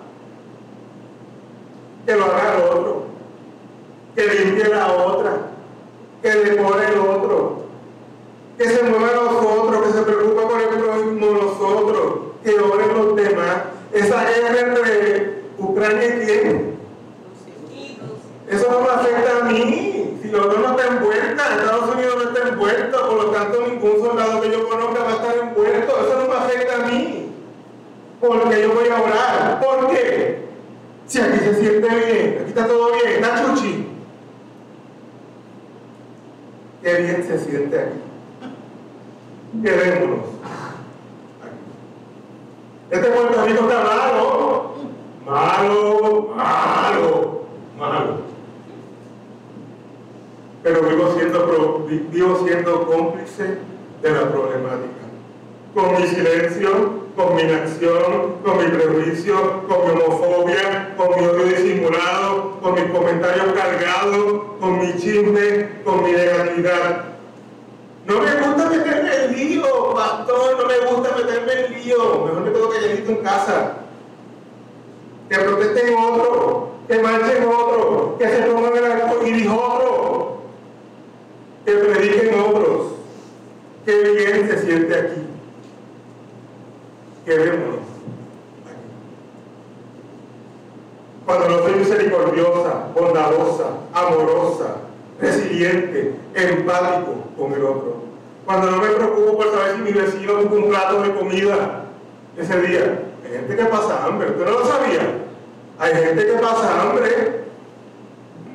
Que 2.06 2.16
lo 2.16 2.24
haga 2.24 2.54
el 2.56 2.62
otro. 2.62 3.02
Que 4.16 4.26
limpie 4.26 4.68
la 4.68 4.92
otra. 4.92 5.32
Que 6.22 6.30
decore 6.30 6.86
el 6.86 6.98
otro. 6.98 7.64
Que 8.58 8.64
se 8.68 8.82
mueva 8.82 9.12
los 9.12 9.32
otros. 9.44 9.86
Que 9.86 9.92
se 9.92 10.02
preocupe 10.02 10.42
por 10.42 10.60
el 10.60 10.68
prójimo 10.68 11.26
los 11.26 11.60
otros. 11.60 12.12
Que 12.42 12.58
oren 12.58 12.96
los 12.96 13.14
demás. 13.14 13.56
Esa 13.92 14.24
guerra 14.24 14.60
entre 14.60 15.42
Ucrania 15.58 16.06
y 16.06 16.26
quién. 16.26 16.80
Eso 18.48 18.68
no 18.68 18.80
me 18.80 18.88
afecta 18.88 19.38
a 19.40 19.44
mí. 19.44 20.18
Si 20.22 20.28
los 20.28 20.46
dos 20.46 20.58
no 20.58 20.70
están 20.70 20.96
envueltos, 20.96 21.46
Estados 21.50 21.94
Unidos 21.94 22.14
no 22.16 22.22
está 22.30 22.48
envuelto, 22.48 23.08
por 23.08 23.24
lo 23.24 23.30
tanto 23.30 23.66
ningún 23.66 24.00
soldado 24.00 24.40
que 24.40 24.50
yo 24.50 24.68
conozca 24.68 25.02
va 25.04 25.08
a 25.08 25.12
estar 25.12 25.36
envuelto. 25.36 25.92
Eso 26.00 26.18
no 26.20 26.28
me 26.28 26.34
afecta 26.34 26.74
a 26.74 26.86
mí. 26.86 27.32
Porque 28.20 28.62
yo 28.62 28.74
voy 28.74 28.88
a 28.88 29.00
orar. 29.00 29.60
¿Por 29.60 29.88
qué? 29.88 30.44
Si 31.06 31.20
aquí 31.20 31.38
se 31.38 31.54
siente 31.54 31.88
bien, 31.88 32.38
aquí 32.40 32.48
está 32.48 32.66
todo 32.66 32.92
bien, 32.92 33.24
está 33.24 33.44
chuchi. 33.44 33.86
Qué 36.82 36.94
bien 36.94 37.24
se 37.26 37.38
siente 37.38 37.78
aquí. 37.78 37.98
Quedémonos. 39.62 40.26
Este 42.90 43.08
Puerto 43.08 43.44
Rico 43.44 43.62
está 43.62 43.84
malo. 43.84 44.74
Malo, 45.24 46.34
malo, 46.34 47.42
malo 47.78 48.30
pero 50.62 50.82
vivo 50.82 51.14
siendo, 51.16 51.86
vivo 52.10 52.44
siendo 52.44 52.86
cómplice 52.86 53.58
de 54.02 54.10
la 54.10 54.30
problemática. 54.30 55.00
Con 55.74 56.00
mi 56.00 56.06
silencio, 56.06 56.70
con 57.16 57.34
mi 57.34 57.42
inacción, 57.42 58.36
con 58.44 58.58
mi 58.58 58.64
prejuicio, 58.64 59.62
con 59.66 59.84
mi 59.84 60.02
homofobia, 60.02 60.94
con 60.96 61.08
mi 61.08 61.26
odio 61.26 61.44
disimulado, 61.44 62.29
con 62.62 62.74
mis 62.74 62.84
comentarios 62.84 63.52
cargados, 63.54 64.42
con 64.60 64.78
mi 64.78 64.96
chisme, 64.96 65.82
con 65.84 66.04
mi 66.04 66.12
negatividad. 66.12 67.04
No 68.06 68.20
me 68.20 68.34
gusta 68.34 68.70
meterme 68.70 69.24
en 69.24 69.36
lío, 69.36 69.94
pastor, 69.94 70.58
no 70.58 70.66
me 70.66 70.78
gusta 70.90 71.16
meterme 71.16 71.52
en 71.52 71.72
lío. 71.72 72.24
Mejor 72.24 72.40
me 72.42 72.52
quedo 72.52 72.70
calladito 72.70 73.10
en 73.12 73.16
casa. 73.22 73.76
que 75.28 75.38
protesten 75.38 75.94
otro, 75.96 76.72
que 76.88 76.98
marchen 76.98 77.44
otro, 77.44 78.16
que 78.18 78.28
se 78.28 78.42
pongan 78.42 78.76
el 78.76 78.84
arco 78.84 79.24
iris 79.24 79.48
otro, 79.48 80.42
que 81.64 81.72
prediquen 81.72 82.40
otros. 82.40 82.86
Qué 83.86 84.02
bien 84.02 84.48
se 84.48 84.58
siente 84.66 84.98
aquí. 84.98 85.22
Quedémonos 87.24 87.78
aquí. 87.78 87.79
Cuando 91.26 91.48
no 91.48 91.58
soy 91.60 91.74
misericordiosa, 91.74 92.86
bondadosa, 92.94 93.64
amorosa, 93.92 94.76
resiliente, 95.20 96.14
empático 96.34 97.14
con 97.38 97.52
el 97.52 97.62
otro. 97.62 97.96
Cuando 98.46 98.70
no 98.70 98.78
me 98.78 98.88
preocupo 98.88 99.36
por 99.36 99.52
saber 99.52 99.76
si 99.76 99.82
mi 99.82 99.92
vecino 99.92 100.32
tuvo 100.34 100.56
un 100.56 100.70
plato 100.70 101.02
de 101.02 101.14
comida 101.14 101.84
ese 102.36 102.60
día. 102.62 103.02
Hay 103.24 103.32
gente 103.32 103.56
que 103.56 103.64
pasa 103.64 104.04
hambre, 104.04 104.30
¿usted 104.30 104.44
no 104.44 104.50
lo 104.50 104.66
sabía? 104.66 105.00
Hay 105.78 105.94
gente 105.94 106.26
que 106.26 106.32
pasa 106.32 106.82
hambre. 106.82 107.44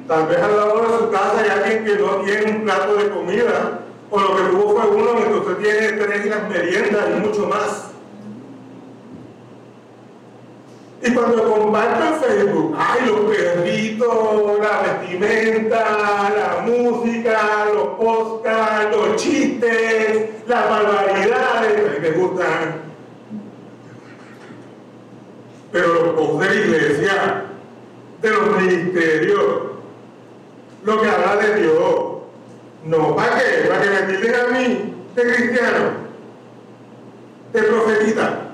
Tal 0.08 0.28
vez 0.28 0.38
al 0.38 0.56
lado 0.56 0.82
de 0.82 0.98
su 1.00 1.10
casa 1.10 1.42
hay 1.42 1.50
alguien 1.50 1.86
que 1.86 1.96
no 1.96 2.16
tiene 2.18 2.52
un 2.52 2.64
plato 2.64 2.96
de 2.96 3.10
comida, 3.10 3.80
o 4.12 4.20
lo 4.20 4.36
que 4.36 4.44
tuvo 4.44 4.80
fue 4.80 4.90
uno 4.90 5.38
usted 5.40 5.58
tiene 5.58 5.92
tres 5.94 6.26
las 6.28 6.50
meriendas 6.50 7.06
y 7.10 7.20
mucho 7.20 7.48
más. 7.48 7.95
Y 11.06 11.14
cuando 11.14 11.54
comparto 11.54 12.04
en 12.04 12.14
Facebook, 12.16 12.76
ay, 12.80 13.06
los 13.06 13.20
perritos, 13.36 14.60
la 14.60 14.82
vestimenta, 14.82 16.32
la 16.36 16.62
música, 16.66 17.66
los 17.72 17.90
podcasts, 17.90 18.98
los 18.98 19.16
chistes, 19.16 20.32
las 20.48 20.68
barbaridades, 20.68 21.78
a 21.78 21.92
mí 21.92 22.00
me 22.02 22.10
gustan. 22.10 22.82
Pero 25.72 25.94
los 25.94 26.14
posts 26.16 26.40
de 26.40 26.46
la 26.48 26.56
iglesia, 26.56 27.46
de 28.24 28.30
los 28.32 28.58
ministerios, 28.58 29.46
lo 30.86 31.02
que 31.02 31.08
habla 31.08 31.36
de 31.36 31.62
Dios, 31.62 32.06
no, 32.84 33.16
¿para 33.16 33.38
qué? 33.38 33.68
¿Para 33.70 33.82
que 33.82 33.90
me 33.90 34.02
tilden 34.14 34.36
a 34.36 34.48
mí 34.48 34.94
de 35.16 35.22
cristiano? 35.22 35.92
De 37.54 37.62
profetita. 37.62 38.45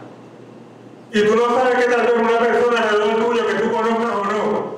Y 1.14 1.24
tú 1.24 1.36
no 1.36 1.56
sabes 1.56 1.84
que 1.84 1.92
tal 1.92 2.02
vez 2.02 2.14
una 2.20 2.40
persona 2.40 2.82
alrededor 2.82 3.26
tuyo 3.26 3.48
que 3.48 3.54
tú 3.56 3.72
conozcas 3.72 4.12
o 4.16 4.26
no, 4.26 4.76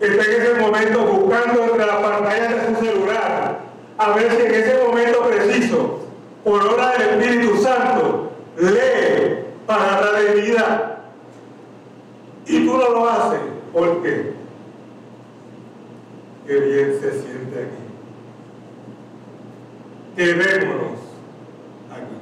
está 0.00 0.24
en 0.24 0.42
ese 0.42 0.54
momento 0.54 1.00
buscando 1.00 1.64
entre 1.64 1.86
las 1.86 1.96
pantallas 1.96 2.54
de 2.54 2.66
su 2.66 2.84
celular, 2.84 3.60
a 3.98 4.10
ver 4.12 4.30
si 4.30 4.42
en 4.42 4.54
ese 4.54 4.84
momento 4.86 5.22
preciso, 5.22 6.00
por 6.44 6.66
obra 6.66 6.92
del 6.92 7.20
Espíritu 7.20 7.56
Santo, 7.62 8.30
lee 8.56 9.44
para 9.66 10.12
de 10.12 10.40
vida. 10.40 11.00
Y 12.46 12.64
tú 12.64 12.76
no 12.76 12.90
lo 12.90 13.08
haces. 13.10 13.40
¿Por 13.72 14.02
qué? 14.02 14.32
Qué 16.46 16.60
bien 16.60 16.98
se 17.00 17.10
siente 17.10 17.58
aquí. 17.58 17.86
Quedémonos 20.16 21.00
aquí. 21.90 22.16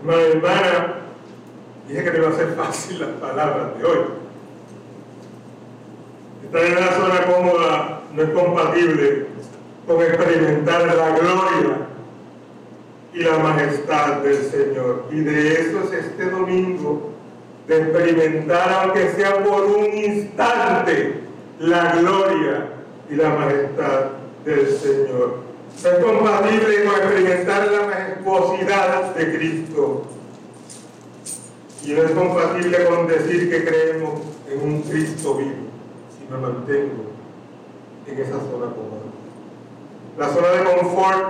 Hermano 0.00 0.20
hermana, 0.20 1.03
Dije 1.88 2.02
que 2.02 2.10
no 2.12 2.16
iba 2.16 2.28
a 2.30 2.32
ser 2.32 2.54
fácil 2.54 3.00
las 3.00 3.10
palabras 3.10 3.78
de 3.78 3.84
hoy. 3.84 3.98
Estar 6.44 6.64
en 6.64 6.78
una 6.78 6.92
zona 6.92 7.26
cómoda 7.26 8.00
no 8.14 8.22
es 8.22 8.30
compatible 8.30 9.26
con 9.86 10.00
experimentar 10.00 10.86
la 10.86 11.10
gloria 11.10 11.76
y 13.12 13.18
la 13.18 13.38
majestad 13.38 14.16
del 14.22 14.36
Señor. 14.36 15.04
Y 15.10 15.20
de 15.20 15.52
eso 15.52 15.82
es 15.84 16.06
este 16.06 16.30
domingo, 16.30 17.10
de 17.68 17.78
experimentar, 17.78 18.72
aunque 18.82 19.10
sea 19.10 19.44
por 19.44 19.64
un 19.64 19.84
instante, 19.84 21.20
la 21.58 21.96
gloria 21.96 22.68
y 23.10 23.14
la 23.14 23.28
majestad 23.28 24.06
del 24.44 24.68
Señor. 24.68 25.44
No 25.82 25.90
es 25.90 26.04
compatible 26.04 26.84
con 26.84 26.94
experimentar 26.94 27.68
la 27.68 27.86
majestuosidad 27.86 29.14
de 29.14 29.36
Cristo 29.36 30.13
y 31.84 31.92
no 31.92 32.02
es 32.02 32.10
compatible 32.12 32.84
con 32.86 33.06
decir 33.06 33.50
que 33.50 33.64
creemos 33.64 34.20
en 34.50 34.60
un 34.62 34.82
Cristo 34.82 35.34
vivo 35.34 35.68
si 36.16 36.32
me 36.32 36.38
mantengo 36.38 37.10
en 38.06 38.18
esa 38.18 38.32
zona 38.32 38.72
cómoda. 38.72 39.04
La 40.18 40.28
zona 40.28 40.48
de 40.48 40.64
confort 40.64 41.20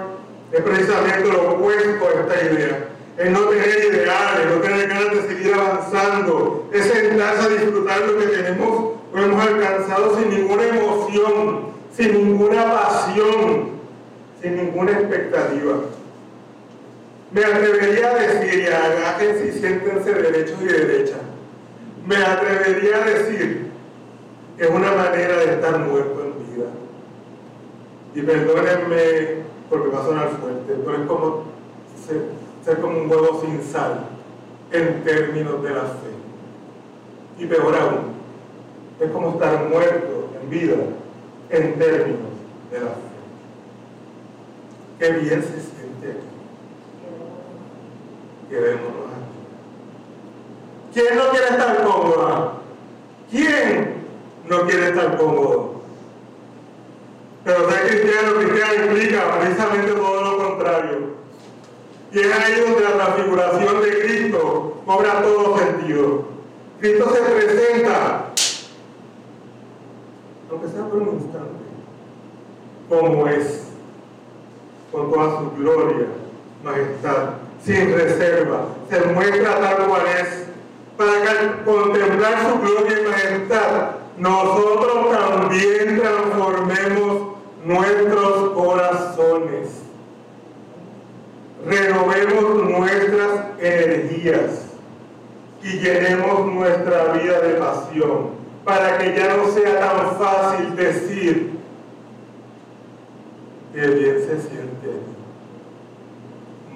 es 0.52 0.60
precisamente 0.60 1.32
lo 1.32 1.54
opuesto 1.54 2.06
a 2.06 2.20
esta 2.20 2.52
idea. 2.52 2.88
Es 3.16 3.30
no 3.30 3.40
tener 3.48 3.84
ideales, 3.84 4.54
no 4.54 4.60
tener 4.60 4.88
ganas 4.88 5.14
de 5.14 5.34
seguir 5.34 5.54
avanzando, 5.54 6.68
es 6.72 6.84
sentarse 6.84 7.42
a 7.42 7.48
disfrutar 7.48 8.00
lo 8.02 8.18
que 8.18 8.26
tenemos 8.26 8.68
o 9.12 9.18
hemos 9.18 9.46
alcanzado 9.46 10.18
sin 10.18 10.30
ninguna 10.30 10.64
emoción, 10.66 11.66
sin 11.96 12.12
ninguna 12.12 12.64
pasión, 12.64 13.70
sin 14.40 14.56
ninguna 14.56 14.92
expectativa. 14.92 15.74
Me 17.34 17.44
atrevería 17.44 18.10
a 18.10 18.14
decir, 18.14 18.62
y 18.62 18.66
agajen 18.66 19.48
y 19.48 19.58
siéntense 19.58 20.14
derechos 20.14 20.56
y 20.62 20.66
derechas, 20.66 21.18
me 22.06 22.16
atrevería 22.16 23.02
a 23.02 23.04
decir 23.06 23.70
que 24.56 24.64
es 24.64 24.70
una 24.70 24.92
manera 24.92 25.38
de 25.38 25.54
estar 25.54 25.80
muerto 25.80 26.22
en 26.22 26.54
vida. 26.54 26.66
Y 28.14 28.22
perdónenme 28.22 29.42
porque 29.68 29.88
va 29.88 30.00
a 30.00 30.04
sonar 30.04 30.28
fuerte, 30.40 30.74
pero 30.84 31.02
es 31.02 31.08
como 31.08 31.42
ser, 32.06 32.22
ser 32.64 32.80
como 32.80 33.00
un 33.00 33.10
huevo 33.10 33.40
sin 33.44 33.60
sal 33.64 34.06
en 34.70 35.02
términos 35.02 35.60
de 35.60 35.70
la 35.70 35.82
fe. 35.82 36.14
Y 37.40 37.46
peor 37.46 37.74
aún, 37.74 38.14
es 39.00 39.10
como 39.10 39.30
estar 39.30 39.68
muerto 39.68 40.28
en 40.40 40.50
vida 40.50 40.76
en 41.50 41.78
términos 41.80 42.30
de 42.70 42.78
la 42.78 42.90
fe. 42.90 43.14
Qué 45.00 45.10
bien 45.14 45.42
se 45.42 45.60
siente 45.60 46.10
aquí 46.10 46.34
¿Quién 50.94 51.16
no 51.16 51.30
quiere 51.30 51.48
estar 51.48 51.84
cómoda? 51.84 52.52
¿Quién 53.28 53.94
no 54.48 54.60
quiere 54.62 54.90
estar 54.90 55.16
cómodo? 55.16 55.74
Pero 57.42 57.68
ser 57.68 57.88
cristiano, 57.88 58.34
cristiano 58.38 58.84
implica 58.84 59.40
precisamente 59.40 59.92
todo 59.92 60.20
lo 60.22 60.48
contrario. 60.48 60.98
Y 62.12 62.20
es 62.20 62.32
ahí 62.32 62.60
donde 62.60 62.80
la 62.80 62.94
transfiguración 62.94 63.82
de 63.82 63.98
Cristo 63.98 64.82
cobra 64.86 65.20
todo 65.20 65.58
sentido. 65.58 66.24
Cristo 66.78 67.12
se 67.12 67.22
presenta, 67.22 68.26
aunque 70.48 70.68
sea 70.68 70.88
por 70.88 71.02
un 71.02 71.14
instante, 71.14 71.64
como 72.88 73.26
es, 73.26 73.64
con 74.92 75.10
toda 75.10 75.40
su 75.40 75.50
gloria, 75.56 76.06
majestad 76.62 77.43
sin 77.64 77.92
reserva. 77.92 78.66
Se 78.90 79.00
muestra 79.07 79.59
tal 79.61 79.88
cual 79.88 80.03
es. 80.20 80.44
Para 80.96 81.64
contemplar 81.64 82.35
su 82.48 82.61
gloria 82.61 83.00
y 83.00 83.09
majestad, 83.09 83.90
nosotros 84.16 85.11
también 85.11 86.00
transformemos 86.00 87.37
nuestros 87.64 88.50
corazones. 88.50 89.68
Renovemos 91.66 92.62
nuestras 92.64 93.40
energías 93.59 94.66
y 95.62 95.79
llenemos 95.79 96.46
nuestra 96.46 97.05
vida 97.14 97.40
de 97.40 97.55
pasión 97.55 98.44
para 98.64 98.98
que 98.98 99.16
ya 99.16 99.37
no 99.37 99.48
sea 99.48 99.81
tan 99.81 100.16
fácil 100.16 100.77
decir 100.77 101.59
que 103.72 103.81
bien 103.81 104.18
se 104.20 104.48
siente 104.48 105.00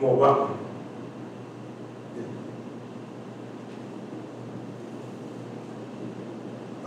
movamos 0.01 0.59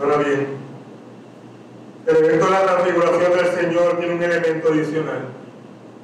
Ahora 0.02 0.16
bien, 0.16 0.46
el 2.16 2.38
de 2.38 2.50
la 2.50 2.62
transfiguración 2.62 3.32
del 3.32 3.46
Señor 3.54 3.98
tiene 3.98 4.14
un 4.14 4.22
elemento 4.22 4.68
adicional. 4.68 5.28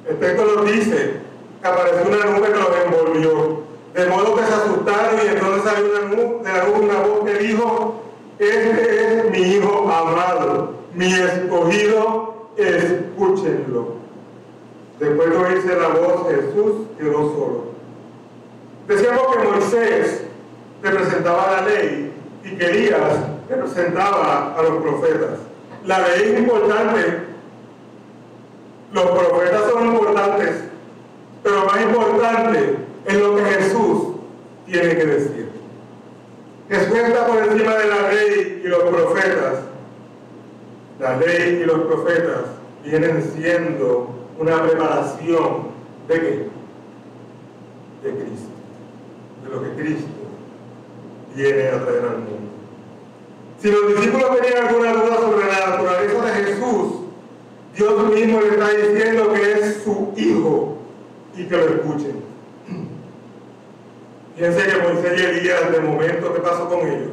El 0.07 0.19
texto 0.19 0.45
nos 0.45 0.65
dice 0.71 1.13
que 1.61 1.67
apareció 1.67 2.07
una 2.07 2.25
nube 2.25 2.47
que 2.47 2.59
los 2.59 2.69
envolvió, 2.85 3.59
de 3.93 4.05
modo 4.07 4.35
que 4.35 4.43
se 4.43 4.53
asustaron 4.53 5.19
y 5.23 5.27
entonces 5.27 5.63
salió 5.63 5.85
una 5.85 6.51
de 6.51 6.57
la 6.57 6.65
nube 6.65 6.79
una 6.79 6.99
voz 7.01 7.25
que 7.25 7.33
dijo, 7.39 8.01
este 8.39 9.19
es 9.19 9.31
mi 9.31 9.39
Hijo 9.39 9.91
amado, 9.91 10.73
mi 10.93 11.13
escogido, 11.13 12.49
escúchenlo. 12.57 13.99
Después 14.99 15.29
de 15.29 15.37
oírse 15.37 15.75
la 15.75 15.87
voz, 15.89 16.27
Jesús 16.29 16.87
quedó 16.97 17.13
solo. 17.13 17.63
Decíamos 18.87 19.35
que 19.35 19.47
Moisés 19.47 20.23
representaba 20.81 21.51
la 21.51 21.61
ley 21.67 22.13
y 22.43 22.55
que 22.55 22.65
Elías 22.65 23.17
representaba 23.49 24.55
a 24.57 24.61
los 24.63 24.81
profetas. 24.81 25.48
La 25.89 25.97
ley 26.07 26.21
es 26.21 26.39
importante, 26.41 27.19
los 28.93 29.05
profetas 29.05 29.71
son 29.71 29.87
importantes, 29.87 30.55
pero 31.41 31.65
más 31.65 31.81
importante 31.81 32.75
es 33.05 33.13
lo 33.15 33.35
que 33.35 33.43
Jesús 33.43 34.01
tiene 34.67 34.95
que 34.95 35.05
decir. 35.07 35.49
Jesús 36.69 36.95
está 36.95 37.25
por 37.25 37.39
encima 37.39 37.73
de 37.73 37.87
la 37.87 38.11
ley 38.11 38.61
y 38.63 38.67
los 38.67 38.83
profetas. 38.83 39.61
La 40.99 41.17
ley 41.17 41.61
y 41.63 41.65
los 41.65 41.79
profetas 41.79 42.41
vienen 42.85 43.23
siendo 43.35 44.09
una 44.37 44.61
preparación 44.61 45.69
de 46.07 46.19
qué? 46.19 46.49
De 48.03 48.11
Cristo. 48.11 48.49
De 49.43 49.49
lo 49.49 49.63
que 49.63 49.81
Cristo 49.81 50.07
viene 51.33 51.67
a 51.69 51.83
traer 51.83 52.03
al 52.03 52.17
mundo. 52.19 52.48
Si 53.61 53.69
los 53.69 53.87
discípulos 53.87 54.39
tenían 54.39 54.67
alguna 54.67 54.93
duda 54.93 55.17
sobre 55.17 55.47
la 55.47 55.69
naturaleza 55.69 56.25
de 56.25 56.31
Jesús, 56.45 56.93
Dios 57.75 58.09
mismo 58.09 58.39
le 58.41 58.49
está 58.49 58.69
diciendo 58.69 59.33
que 59.33 59.51
es 59.51 59.83
su 59.83 60.13
hijo 60.15 60.77
y 61.35 61.43
que 61.45 61.57
lo 61.57 61.65
escuchen. 61.65 62.23
Fíjense 64.35 64.65
que 64.65 64.81
Moisés 64.81 65.19
y 65.19 65.25
Elías, 65.25 65.71
de 65.71 65.79
momento, 65.81 66.33
¿qué 66.33 66.39
pasó 66.39 66.69
con 66.69 66.87
ellos? 66.87 67.11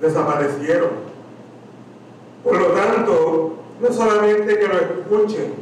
Desaparecieron. 0.00 0.90
Por 2.42 2.58
lo 2.58 2.66
tanto, 2.68 3.56
no 3.80 3.92
solamente 3.92 4.58
que 4.58 4.68
lo 4.68 4.74
escuchen, 4.74 5.54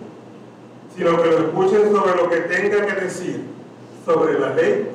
sino 0.97 1.23
que 1.23 1.31
lo 1.31 1.39
escuchen 1.39 1.93
sobre 1.93 2.17
lo 2.17 2.29
que 2.31 2.37
tenga 2.39 2.87
que 2.87 3.01
decir 3.03 3.45
sobre 4.05 4.39
la 4.39 4.55
ley 4.55 4.89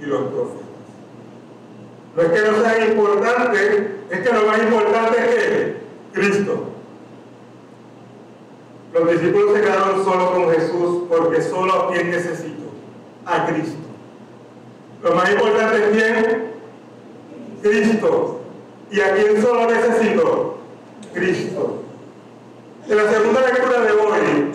y 0.00 0.04
los 0.04 0.22
profetas. 0.22 0.61
No 2.14 2.22
es 2.22 2.28
que 2.28 2.50
no 2.50 2.62
sea 2.62 2.86
importante, 2.86 3.94
es 4.10 4.20
que 4.20 4.32
lo 4.34 4.46
más 4.46 4.58
importante 4.58 5.18
es 5.18 5.72
Cristo. 6.12 6.64
Los 8.92 9.10
discípulos 9.10 9.54
se 9.54 9.62
quedaron 9.62 10.04
solo 10.04 10.32
con 10.32 10.50
Jesús 10.50 11.04
porque 11.08 11.40
solo 11.40 11.72
a 11.72 11.92
quien 11.92 12.10
necesito, 12.10 12.64
a 13.24 13.46
Cristo. 13.46 13.78
Lo 15.02 15.14
más 15.14 15.30
importante 15.30 15.76
es 15.76 15.90
quién? 15.96 16.52
Cristo. 17.62 18.40
¿Y 18.90 19.00
a 19.00 19.14
quién 19.14 19.40
solo 19.40 19.70
necesito? 19.70 20.58
Cristo. 21.14 21.82
En 22.88 22.96
la 22.96 23.10
segunda 23.10 23.40
lectura 23.40 23.80
de 23.80 23.92
hoy, 23.92 24.52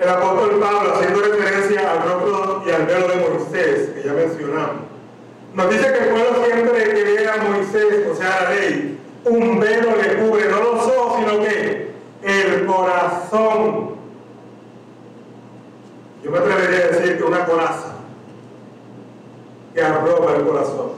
el 0.00 0.08
apóstol 0.08 0.58
Pablo, 0.58 0.94
haciendo 0.94 1.20
referencia 1.20 1.92
al 1.92 2.02
rostro 2.02 2.64
y 2.66 2.70
al 2.70 2.86
velo 2.86 3.08
de 3.08 3.16
Moisés, 3.16 3.90
que 3.90 4.02
ya 4.04 4.12
mencionamos, 4.12 4.87
nos 5.58 5.70
dice 5.70 5.92
que 5.92 5.98
el 5.98 6.08
pueblo 6.10 6.44
siempre 6.44 6.84
que 6.84 7.02
ve 7.02 7.28
a 7.28 7.36
Moisés, 7.38 8.06
o 8.12 8.14
sea, 8.14 8.44
la 8.44 8.50
ley, 8.50 8.96
un 9.24 9.58
velo 9.58 9.96
le 10.00 10.14
cubre 10.14 10.48
no 10.48 10.60
los 10.60 10.86
ojos, 10.86 11.18
sino 11.18 11.42
que 11.42 11.90
el 12.22 12.64
corazón. 12.64 13.96
Yo 16.22 16.30
me 16.30 16.38
atrevería 16.38 16.78
a 16.78 16.88
decir 16.90 17.18
que 17.18 17.24
una 17.24 17.44
coraza 17.44 17.96
que 19.74 19.82
arroba 19.82 20.36
el 20.36 20.44
corazón. 20.44 20.90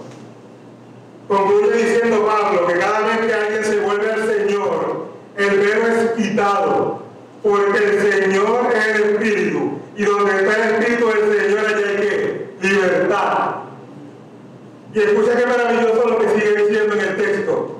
Concluye 1.27 1.73
diciendo 1.73 2.27
Pablo 2.27 2.67
que 2.67 2.75
cada 2.75 3.01
vez 3.01 3.19
que 3.21 3.33
alguien 3.33 3.65
se 3.65 3.81
vuelve 3.81 4.13
al 4.13 4.27
Señor, 4.27 5.07
el 5.39 5.59
velo 5.59 5.87
es 5.87 6.11
quitado, 6.11 7.03
porque 7.43 7.79
el 7.79 8.13
Señor 8.13 8.69
es 8.77 8.87
el 8.95 9.03
Espíritu, 9.05 9.79
y 9.97 10.05
donde 10.05 10.37
está 10.37 10.55
el 10.55 10.75
Espíritu 10.75 11.07
del 11.07 11.41
Señor 11.41 11.61
allá 11.61 11.89
hay 11.89 11.97
que 11.97 12.51
libertad. 12.61 13.61
Y 14.93 14.99
escucha 14.99 15.37
qué 15.37 15.47
maravilloso 15.47 16.09
lo 16.09 16.19
que 16.19 16.29
sigue 16.31 16.65
diciendo 16.65 16.95
en 16.95 17.01
el 17.01 17.17
texto. 17.17 17.77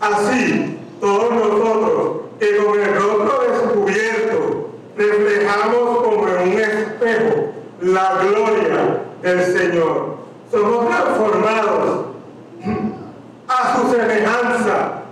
Así, 0.00 0.78
todos 1.00 1.30
nosotros 1.32 2.14
que 2.38 2.56
con 2.56 2.80
el 2.80 2.94
rostro 2.94 3.40
descubierto 3.48 4.70
reflejamos 4.96 6.02
como 6.02 6.28
en 6.28 6.52
un 6.52 6.60
espejo 6.60 7.52
la 7.80 8.18
gloria 8.22 9.02
del 9.22 9.44
Señor. 9.44 10.16
Somos 10.50 10.86
transformados 10.86 12.06
a 13.48 13.76
su 13.76 13.90
semejanza 13.90 15.02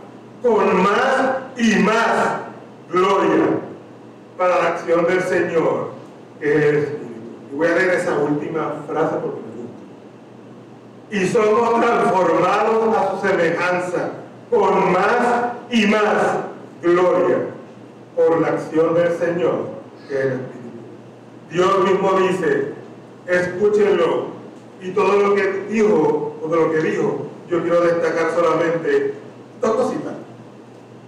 con 0.43 0.83
más 0.83 1.23
y 1.57 1.77
más 1.77 2.41
gloria 2.91 3.59
para 4.37 4.59
la 4.63 4.69
acción 4.71 5.07
del 5.07 5.23
Señor, 5.23 5.91
que 6.41 6.53
es 6.53 6.65
el 6.65 6.75
Espíritu. 6.75 7.13
Y 7.53 7.57
voy 7.57 7.67
a 7.69 7.75
leer 7.75 7.91
esa 7.95 8.17
última 8.19 8.83
frase 8.87 9.17
porque 9.23 9.41
me 9.41 9.53
gusta. 9.63 9.77
Y 11.11 11.29
somos 11.29 11.81
transformados 11.81 12.97
a 12.97 13.11
su 13.11 13.29
con 14.51 14.93
más 14.93 15.53
y 15.71 15.87
más 15.87 16.05
gloria 16.83 17.39
por 18.15 18.41
la 18.41 18.49
acción 18.49 18.95
del 18.95 19.17
Señor, 19.17 19.69
que 20.09 20.21
el 20.21 20.33
Espíritu. 20.33 20.83
Dios 21.51 21.85
mismo 21.85 22.13
dice, 22.21 22.75
escúchenlo. 23.27 24.33
Y 24.83 24.91
todo 24.91 25.17
lo 25.17 25.35
que 25.35 25.67
dijo, 25.71 26.37
o 26.43 26.49
de 26.49 26.57
lo 26.57 26.73
que 26.73 26.79
dijo, 26.79 27.27
yo 27.49 27.63
quiero 27.63 27.81
destacar 27.83 28.33
solamente 28.35 29.15
dos 29.61 29.77
cositas. 29.77 30.15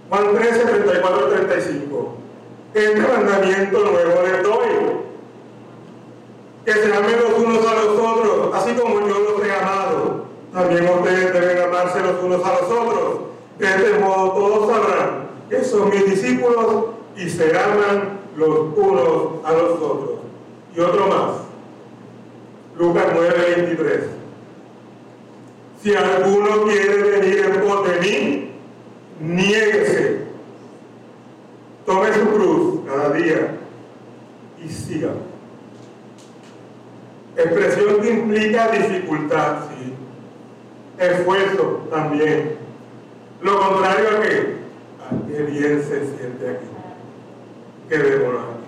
Juan 0.09 0.35
13, 0.35 0.65
34 0.65 1.27
35. 1.29 2.15
Este 2.73 3.01
mandamiento 3.01 3.79
nuevo 3.79 4.21
les 4.23 4.43
doy. 4.43 4.95
Que 6.65 6.73
se 6.73 6.93
amen 6.93 7.15
los 7.21 7.39
unos 7.39 7.67
a 7.67 7.75
los 7.75 7.99
otros, 7.99 8.55
así 8.55 8.73
como 8.73 9.07
yo 9.07 9.19
los 9.19 9.45
he 9.45 9.51
amado. 9.51 10.25
También 10.55 10.87
ustedes 10.87 11.33
deben 11.33 11.63
amarse 11.63 11.99
los 11.99 12.14
unos 12.25 12.45
a 12.45 12.53
los 12.53 12.71
otros. 12.71 13.19
De 13.59 13.67
este 13.67 13.99
modo 13.99 14.31
todos 14.31 14.69
sabrán 14.69 15.25
que 15.49 15.63
son 15.63 15.89
mis 15.89 16.05
discípulos 16.05 16.85
y 17.15 17.29
se 17.29 17.57
aman 17.57 18.19
los 18.35 18.59
unos 18.75 19.45
a 19.45 19.53
los 19.53 19.71
otros. 19.81 20.19
Y 20.75 20.79
otro 20.79 21.07
más. 21.07 21.31
Lucas 22.77 23.05
9, 23.13 23.53
23. 23.57 23.99
Si 25.81 25.95
alguno 25.95 26.63
quiere 26.63 27.03
venir 27.03 27.45
en 27.45 27.61
pos 27.61 27.87
de 27.87 27.99
mí, 28.01 28.51
niéguese. 29.21 30.25
Tome 31.85 32.13
su 32.13 32.27
cruz 32.27 32.79
cada 32.87 33.13
día 33.13 33.57
y 34.63 34.67
siga. 34.67 35.11
Expresión 37.37 38.01
que 38.01 38.09
implica 38.09 38.69
dificultad, 38.69 39.69
sí. 39.69 39.93
Esfuerzo 40.97 41.87
también. 41.91 42.57
Lo 43.41 43.59
contrario 43.59 44.07
a 44.09 44.21
qué? 44.21 44.55
A 45.01 45.27
qué 45.27 45.43
bien 45.43 45.83
se 45.83 46.05
siente 46.05 46.49
aquí. 46.49 46.65
Quedémonos 47.89 48.41
aquí. 48.41 48.65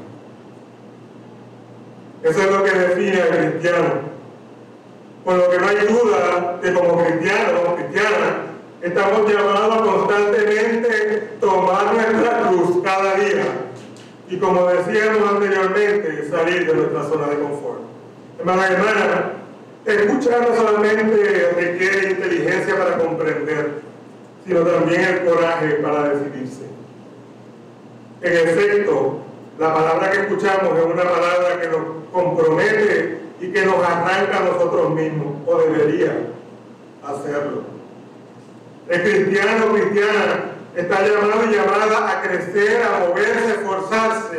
Eso 2.24 2.40
es 2.42 2.52
lo 2.52 2.64
que 2.64 2.72
define 2.72 3.22
al 3.22 3.52
cristiano. 3.52 4.18
Por 5.24 5.36
lo 5.36 5.50
que 5.50 5.58
no 5.58 5.68
hay 5.68 5.78
duda 5.88 6.60
de 6.62 6.74
como 6.74 7.04
cristianos, 7.04 7.74
cristianas, 7.76 8.34
estamos 8.82 9.32
llamados 9.32 9.76
a 9.76 9.84
constantemente 9.84 11.30
tomar 11.40 11.94
nuestra 11.94 12.42
cruz 12.42 12.84
cada 12.84 13.16
día. 13.16 13.46
Y 14.30 14.38
como 14.38 14.68
decíamos 14.68 15.30
anteriormente, 15.30 16.30
salir 16.30 16.68
de 16.68 16.74
nuestra 16.74 17.04
zona 17.04 17.28
de 17.28 17.40
confort. 17.40 17.80
Hermana, 18.40 18.68
hermana, 18.68 19.32
escuchar 19.94 20.50
no 20.50 20.56
solamente 20.56 21.52
requiere 21.56 22.12
inteligencia 22.12 22.78
para 22.78 22.98
comprender, 22.98 23.82
sino 24.46 24.62
también 24.62 25.02
el 25.02 25.26
coraje 25.26 25.68
para 25.76 26.10
decidirse. 26.10 26.64
En 28.22 28.34
efecto, 28.34 29.20
la 29.60 29.74
palabra 29.74 30.12
que 30.12 30.20
escuchamos 30.22 30.78
es 30.78 30.86
una 30.86 31.04
palabra 31.04 31.62
que 31.62 31.68
nos 31.68 31.82
compromete 32.12 33.20
y 33.40 33.52
que 33.52 33.66
nos 33.66 33.84
arranca 33.84 34.38
a 34.38 34.44
nosotros 34.44 34.94
mismos, 34.94 35.36
o 35.46 35.58
debería 35.60 36.12
hacerlo. 37.04 37.64
El 38.90 39.02
cristiano 39.02 39.66
o 39.66 39.74
cristiana 39.74 40.52
está 40.76 41.02
llamado 41.02 41.44
y 41.46 41.56
llamada 41.56 42.12
a 42.12 42.22
crecer, 42.22 42.84
a 42.84 43.08
moverse, 43.08 43.48
a 43.48 43.54
esforzarse 43.54 44.38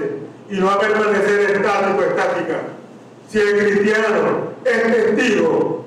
y 0.50 0.56
no 0.56 0.70
a 0.70 0.80
permanecer 0.80 1.50
estático, 1.50 2.02
estática. 2.02 2.60
Si 3.28 3.38
el 3.38 3.58
cristiano 3.58 4.52
es 4.64 4.84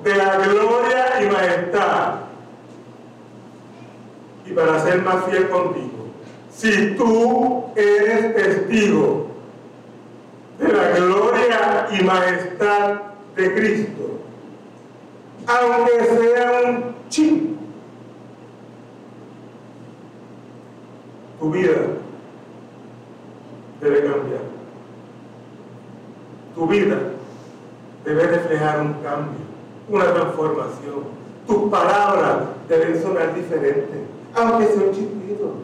de 0.02 0.16
la 0.16 0.36
gloria 0.38 1.22
y 1.22 1.30
majestad, 1.30 2.14
y 4.46 4.52
para 4.52 4.80
ser 4.80 5.02
más 5.02 5.24
fiel 5.26 5.48
contigo, 5.48 6.06
si 6.50 6.94
tú 6.96 7.64
eres 7.76 8.34
testigo 8.34 9.26
de 10.58 10.72
la 10.72 10.90
gloria 10.90 11.88
y 11.92 12.04
majestad 12.04 13.00
de 13.36 13.54
Cristo, 13.54 14.20
aunque 15.46 16.04
sea 16.04 16.60
un 16.66 16.94
ching, 17.08 17.56
tu 21.40 21.50
vida 21.50 21.72
debe 23.80 24.00
cambiar. 24.02 24.42
Tu 26.54 26.66
vida 26.66 26.98
debe 28.04 28.26
reflejar 28.26 28.80
un 28.80 28.92
cambio, 28.94 29.40
una 29.88 30.12
transformación. 30.12 31.22
Tus 31.46 31.70
palabras 31.70 32.36
deben 32.68 33.02
sonar 33.02 33.34
diferentes, 33.34 33.98
aunque 34.34 34.66
sea 34.66 34.82
un 34.82 34.92
chiquito, 34.92 35.54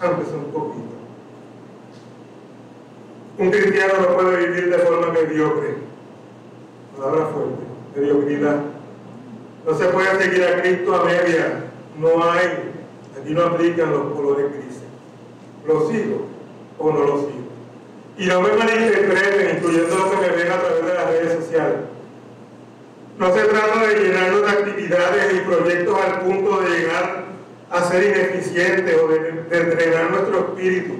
aunque 0.00 0.24
sea 0.26 0.36
un 0.36 0.52
poquito. 0.52 0.92
Un 3.38 3.50
cristiano 3.50 3.94
no 4.00 4.14
puede 4.14 4.46
vivir 4.46 4.70
de 4.70 4.78
forma 4.78 5.12
mediocre. 5.12 5.76
Palabra 6.96 7.26
fuerte, 7.26 7.62
mediocridad. 7.96 8.56
No 9.66 9.74
se 9.74 9.86
puede 9.86 10.22
seguir 10.22 10.44
a 10.44 10.60
Cristo 10.60 10.94
a 10.94 11.04
media. 11.04 11.64
No 11.98 12.30
hay. 12.30 12.72
Aquí 13.18 13.32
no 13.32 13.42
aplican 13.44 13.90
los 13.90 14.12
colores 14.12 14.52
grises. 14.52 14.82
¿Lo 15.66 15.88
sigo 15.88 16.26
o 16.78 16.92
no 16.92 17.00
lo 17.00 17.18
sigo? 17.18 17.42
Y 18.18 18.26
no 18.26 18.42
me 18.42 18.52
malinterpreten, 18.52 19.56
incluyendo 19.56 19.96
los 19.96 20.10
que 20.10 20.16
me 20.16 20.28
ven 20.28 20.52
a 20.52 20.60
través 20.60 20.84
de 20.84 20.94
las 20.94 21.06
redes 21.06 21.44
sociales. 21.44 21.76
No 23.18 23.34
se 23.34 23.44
trata 23.44 23.86
de 23.86 24.00
llenarnos 24.00 24.42
de 24.42 24.48
actividades 24.48 25.34
y 25.34 25.40
proyectos 25.40 25.98
al 26.00 26.20
punto 26.22 26.60
de 26.60 26.70
llegar 26.70 27.24
a 27.70 27.84
ser 27.84 28.04
ineficientes 28.04 28.96
o 29.02 29.08
de, 29.08 29.32
de 29.50 29.64
drenar 29.64 30.10
nuestro 30.10 30.38
espíritu. 30.38 30.94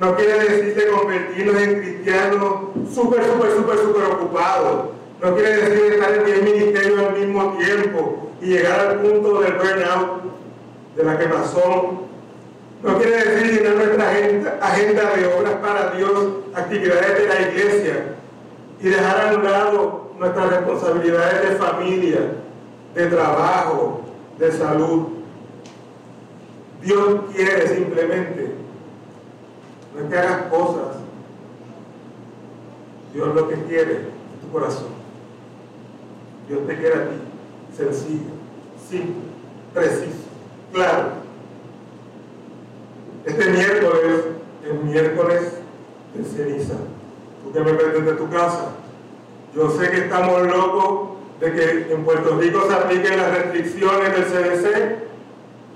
No 0.00 0.14
quiere 0.14 0.38
decir 0.38 0.74
de 0.76 0.86
convertirnos 0.88 1.60
en 1.60 1.80
cristianos 1.80 2.54
súper, 2.94 3.24
súper, 3.24 3.50
súper, 3.50 3.78
súper 3.78 4.04
ocupados. 4.04 4.90
No 5.20 5.34
quiere 5.34 5.56
decir 5.56 5.92
estar 5.94 6.14
en 6.14 6.24
10 6.24 6.42
ministerios 6.42 7.00
al 7.00 7.18
mismo 7.18 7.56
tiempo 7.58 8.30
y 8.40 8.46
llegar 8.46 8.80
al 8.80 9.00
punto 9.00 9.40
del 9.40 9.54
burnout, 9.54 10.22
de 10.96 11.02
la 11.02 11.18
quemazón. 11.18 12.08
No 12.84 12.98
quiere 12.98 13.16
decir 13.16 13.60
llenar 13.60 13.74
nuestra 13.74 14.10
agenda, 14.10 14.58
agenda 14.62 15.02
de 15.16 15.26
obras 15.26 15.54
para 15.54 15.90
Dios, 15.96 16.26
actividades 16.54 17.18
de 17.18 17.26
la 17.26 17.40
iglesia 17.40 18.14
y 18.80 18.88
dejar 18.88 19.20
a 19.20 19.36
un 19.36 19.44
lado 19.44 20.07
nuestras 20.18 20.50
responsabilidades 20.50 21.48
de 21.48 21.56
familia, 21.56 22.20
de 22.94 23.06
trabajo, 23.06 24.02
de 24.38 24.52
salud. 24.52 25.08
Dios 26.82 27.20
quiere 27.34 27.68
simplemente, 27.68 28.54
no 29.94 30.00
es 30.00 30.10
que 30.10 30.18
hagas 30.18 30.42
cosas, 30.50 30.96
Dios 33.12 33.34
lo 33.34 33.48
que 33.48 33.54
quiere 33.64 33.92
es 33.92 34.40
tu 34.40 34.50
corazón. 34.52 34.98
Dios 36.48 36.66
te 36.66 36.76
quiere 36.76 36.94
a 36.94 37.08
ti, 37.08 37.16
sencillo, 37.76 38.30
simple, 38.88 39.22
preciso, 39.74 40.28
claro. 40.72 41.28
Este 43.24 43.50
miércoles, 43.50 44.24
el 44.64 44.78
miércoles 44.84 45.52
de 46.14 46.24
ceniza, 46.24 46.74
tú 47.42 47.52
que 47.52 47.60
me 47.60 47.72
vendes 47.72 48.04
de 48.04 48.12
tu 48.12 48.30
casa, 48.30 48.77
yo 49.54 49.70
sé 49.70 49.90
que 49.90 49.98
estamos 49.98 50.42
locos 50.46 51.18
de 51.40 51.52
que 51.52 51.92
en 51.92 52.04
Puerto 52.04 52.36
Rico 52.38 52.66
se 52.68 52.74
apliquen 52.74 53.16
las 53.16 53.32
restricciones 53.32 54.12
del 54.12 54.24
CDC 54.24 55.08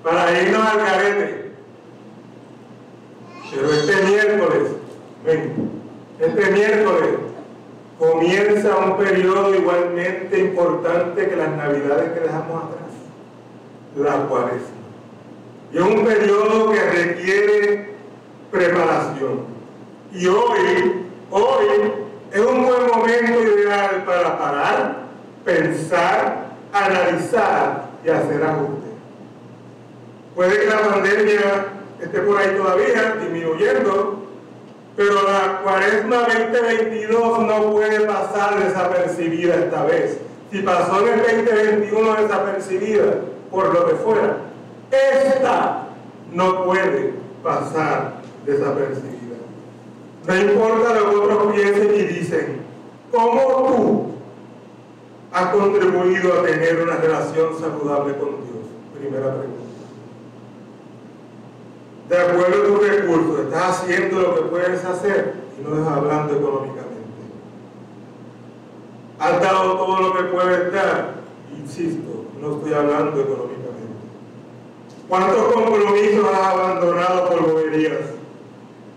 para 0.02 0.42
irnos 0.42 0.66
al 0.66 0.78
garete. 0.78 1.52
Pero 3.50 3.72
este 3.72 4.02
miércoles, 4.04 4.62
ven, 5.24 5.70
este 6.18 6.50
miércoles 6.50 7.10
comienza 7.98 8.76
un 8.78 8.96
periodo 8.96 9.54
igualmente 9.54 10.40
importante 10.40 11.28
que 11.28 11.36
las 11.36 11.50
navidades 11.50 12.12
que 12.12 12.20
dejamos 12.20 12.64
atrás, 12.64 12.90
la 13.96 14.26
cuaresma. 14.26 14.82
Y 15.72 15.76
es 15.78 15.82
un 15.82 16.04
periodo 16.04 16.70
que 16.72 16.80
requiere 16.80 17.94
preparación. 18.50 19.52
Y 20.12 20.26
hoy, 20.26 21.06
hoy 21.30 21.66
es 22.32 22.40
un 22.40 22.64
buen 22.64 22.86
momento 22.86 23.42
ideal 23.42 24.04
para 24.06 24.38
parar, 24.38 24.96
pensar, 25.44 26.46
analizar 26.72 27.84
y 28.04 28.08
hacer 28.08 28.42
ajustes. 28.42 28.92
Puede 30.34 30.60
que 30.60 30.66
la 30.66 30.80
pandemia 30.80 31.66
esté 32.00 32.20
por 32.20 32.38
ahí 32.38 32.56
todavía, 32.56 33.16
disminuyendo, 33.20 34.22
pero 34.96 35.14
la 35.22 35.60
cuaresma 35.62 36.16
2022 36.20 37.38
no 37.40 37.70
puede 37.72 38.00
pasar 38.00 38.64
desapercibida 38.64 39.56
esta 39.56 39.84
vez. 39.84 40.18
Si 40.50 40.62
pasó 40.62 41.06
en 41.06 41.14
el 41.14 41.44
2021 41.44 42.14
desapercibida, 42.14 43.14
por 43.50 43.74
lo 43.74 43.86
que 43.86 43.94
fuera, 43.96 44.36
esta 44.90 45.88
no 46.32 46.64
puede 46.64 47.14
pasar 47.42 48.14
desapercibida. 48.46 49.21
No 50.26 50.36
importa 50.36 50.94
lo 50.94 51.10
que 51.10 51.16
otros 51.16 51.52
piensen 51.52 51.94
y 51.94 52.02
dicen, 52.02 52.60
¿cómo 53.10 53.40
tú 53.42 54.12
has 55.32 55.46
contribuido 55.48 56.34
a 56.34 56.42
tener 56.44 56.80
una 56.80 56.96
relación 56.96 57.58
saludable 57.58 58.16
con 58.16 58.28
Dios? 58.28 58.66
Primera 58.96 59.34
pregunta. 59.34 59.62
De 62.08 62.18
acuerdo 62.18 62.62
a 62.62 62.66
tus 62.66 62.88
recursos, 62.88 63.40
estás 63.40 63.80
haciendo 63.80 64.20
lo 64.20 64.34
que 64.34 64.42
puedes 64.42 64.84
hacer 64.84 65.34
y 65.58 65.62
no 65.62 65.76
estás 65.76 65.92
hablando 65.92 66.36
económicamente. 66.36 66.92
Has 69.18 69.40
dado 69.40 69.76
todo 69.76 70.00
lo 70.00 70.16
que 70.16 70.24
puedes 70.24 70.72
dar, 70.72 71.14
insisto, 71.56 72.26
no 72.40 72.56
estoy 72.56 72.74
hablando 72.74 73.20
económicamente. 73.20 73.62
¿Cuántos 75.08 75.52
compromisos 75.52 76.26
has 76.32 76.46
abandonado 76.46 77.28
por 77.28 77.52
boberías? 77.52 78.11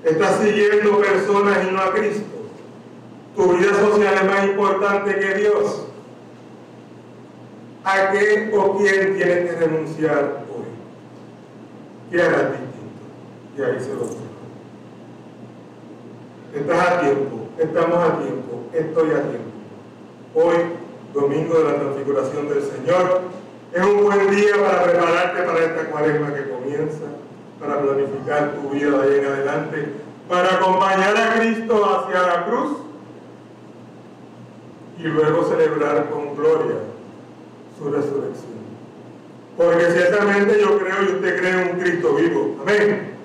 Estás 0.05 0.39
siguiendo 0.39 0.99
personas 0.99 1.67
y 1.67 1.71
no 1.73 1.81
a 1.81 1.91
Cristo. 1.91 2.23
Tu 3.35 3.57
vida 3.57 3.73
social 3.73 4.13
es 4.13 4.23
más 4.23 4.45
importante 4.45 5.19
que 5.19 5.33
Dios. 5.33 5.87
¿A 7.83 8.11
qué 8.11 8.51
o 8.55 8.77
quién 8.77 9.15
tienes 9.15 9.49
que 9.49 9.55
renunciar 9.59 10.43
hoy? 10.47 10.65
¿Qué 12.11 12.21
harás 12.21 12.51
distinto? 12.51 13.57
Y 13.57 13.61
ahí 13.63 13.79
se 13.79 13.89
lo 13.95 14.01
digo. 14.01 14.25
Estás 16.53 16.87
a 16.87 17.01
tiempo, 17.01 17.47
estamos 17.57 17.97
a 17.97 18.19
tiempo, 18.19 18.63
estoy 18.73 19.09
a 19.09 19.21
tiempo. 19.23 19.51
Hoy, 20.35 20.55
domingo 21.13 21.57
de 21.57 21.63
la 21.63 21.75
transfiguración 21.79 22.47
del 22.47 22.61
Señor, 22.61 23.21
es 23.73 23.83
un 23.83 24.03
buen 24.03 24.29
día 24.29 24.53
para 24.63 24.83
prepararte 24.83 25.41
para 25.41 25.65
esta 25.65 25.89
cuaresma 25.89 26.33
que 26.33 26.49
comienza, 26.49 27.05
para 27.59 27.81
planificar 27.81 28.53
tu 28.55 28.69
vida 28.69 29.01
de 29.01 29.13
ahí 29.13 29.19
en 29.19 29.25
adelante, 29.25 29.93
para 30.27 30.55
acompañar 30.55 31.15
a 31.15 31.35
Cristo 31.35 31.85
hacia 31.85 32.21
la 32.21 32.45
cruz 32.45 32.77
y 34.99 35.03
luego 35.03 35.43
celebrar 35.43 36.09
con 36.09 36.35
gloria 36.35 36.77
su 37.77 37.89
resurrección. 37.89 38.55
Porque 39.57 39.85
ciertamente 39.91 40.59
yo 40.59 40.77
creo 40.79 41.03
y 41.03 41.15
usted 41.15 41.39
cree 41.39 41.51
en 41.51 41.75
un 41.75 41.79
Cristo 41.79 42.15
vivo. 42.15 42.57
Amén. 42.61 43.15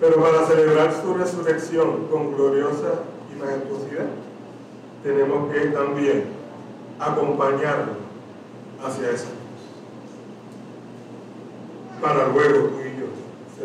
Pero 0.00 0.22
para 0.22 0.46
celebrar 0.46 0.92
su 1.02 1.14
resurrección 1.14 2.06
con 2.08 2.34
gloriosa 2.34 3.02
y 3.32 3.40
majestuosidad, 3.40 4.06
tenemos 5.02 5.52
que 5.52 5.60
también 5.68 6.24
acompañarlo 6.98 7.92
hacia 8.84 9.10
esa 9.10 9.24
cruz. 9.24 9.36
Para 12.00 12.28
luego 12.28 12.70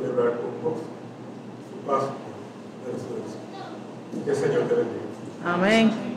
celebrar 0.01 0.39
con 0.39 0.61
gozo 0.63 0.83
su 1.69 1.87
paso 1.87 2.13
de 2.85 2.91
resurrección. 2.91 4.25
Que 4.25 4.31
el 4.31 4.35
Señor 4.35 4.67
te 4.67 4.75
bendiga. 4.75 5.01
Amén. 5.45 6.11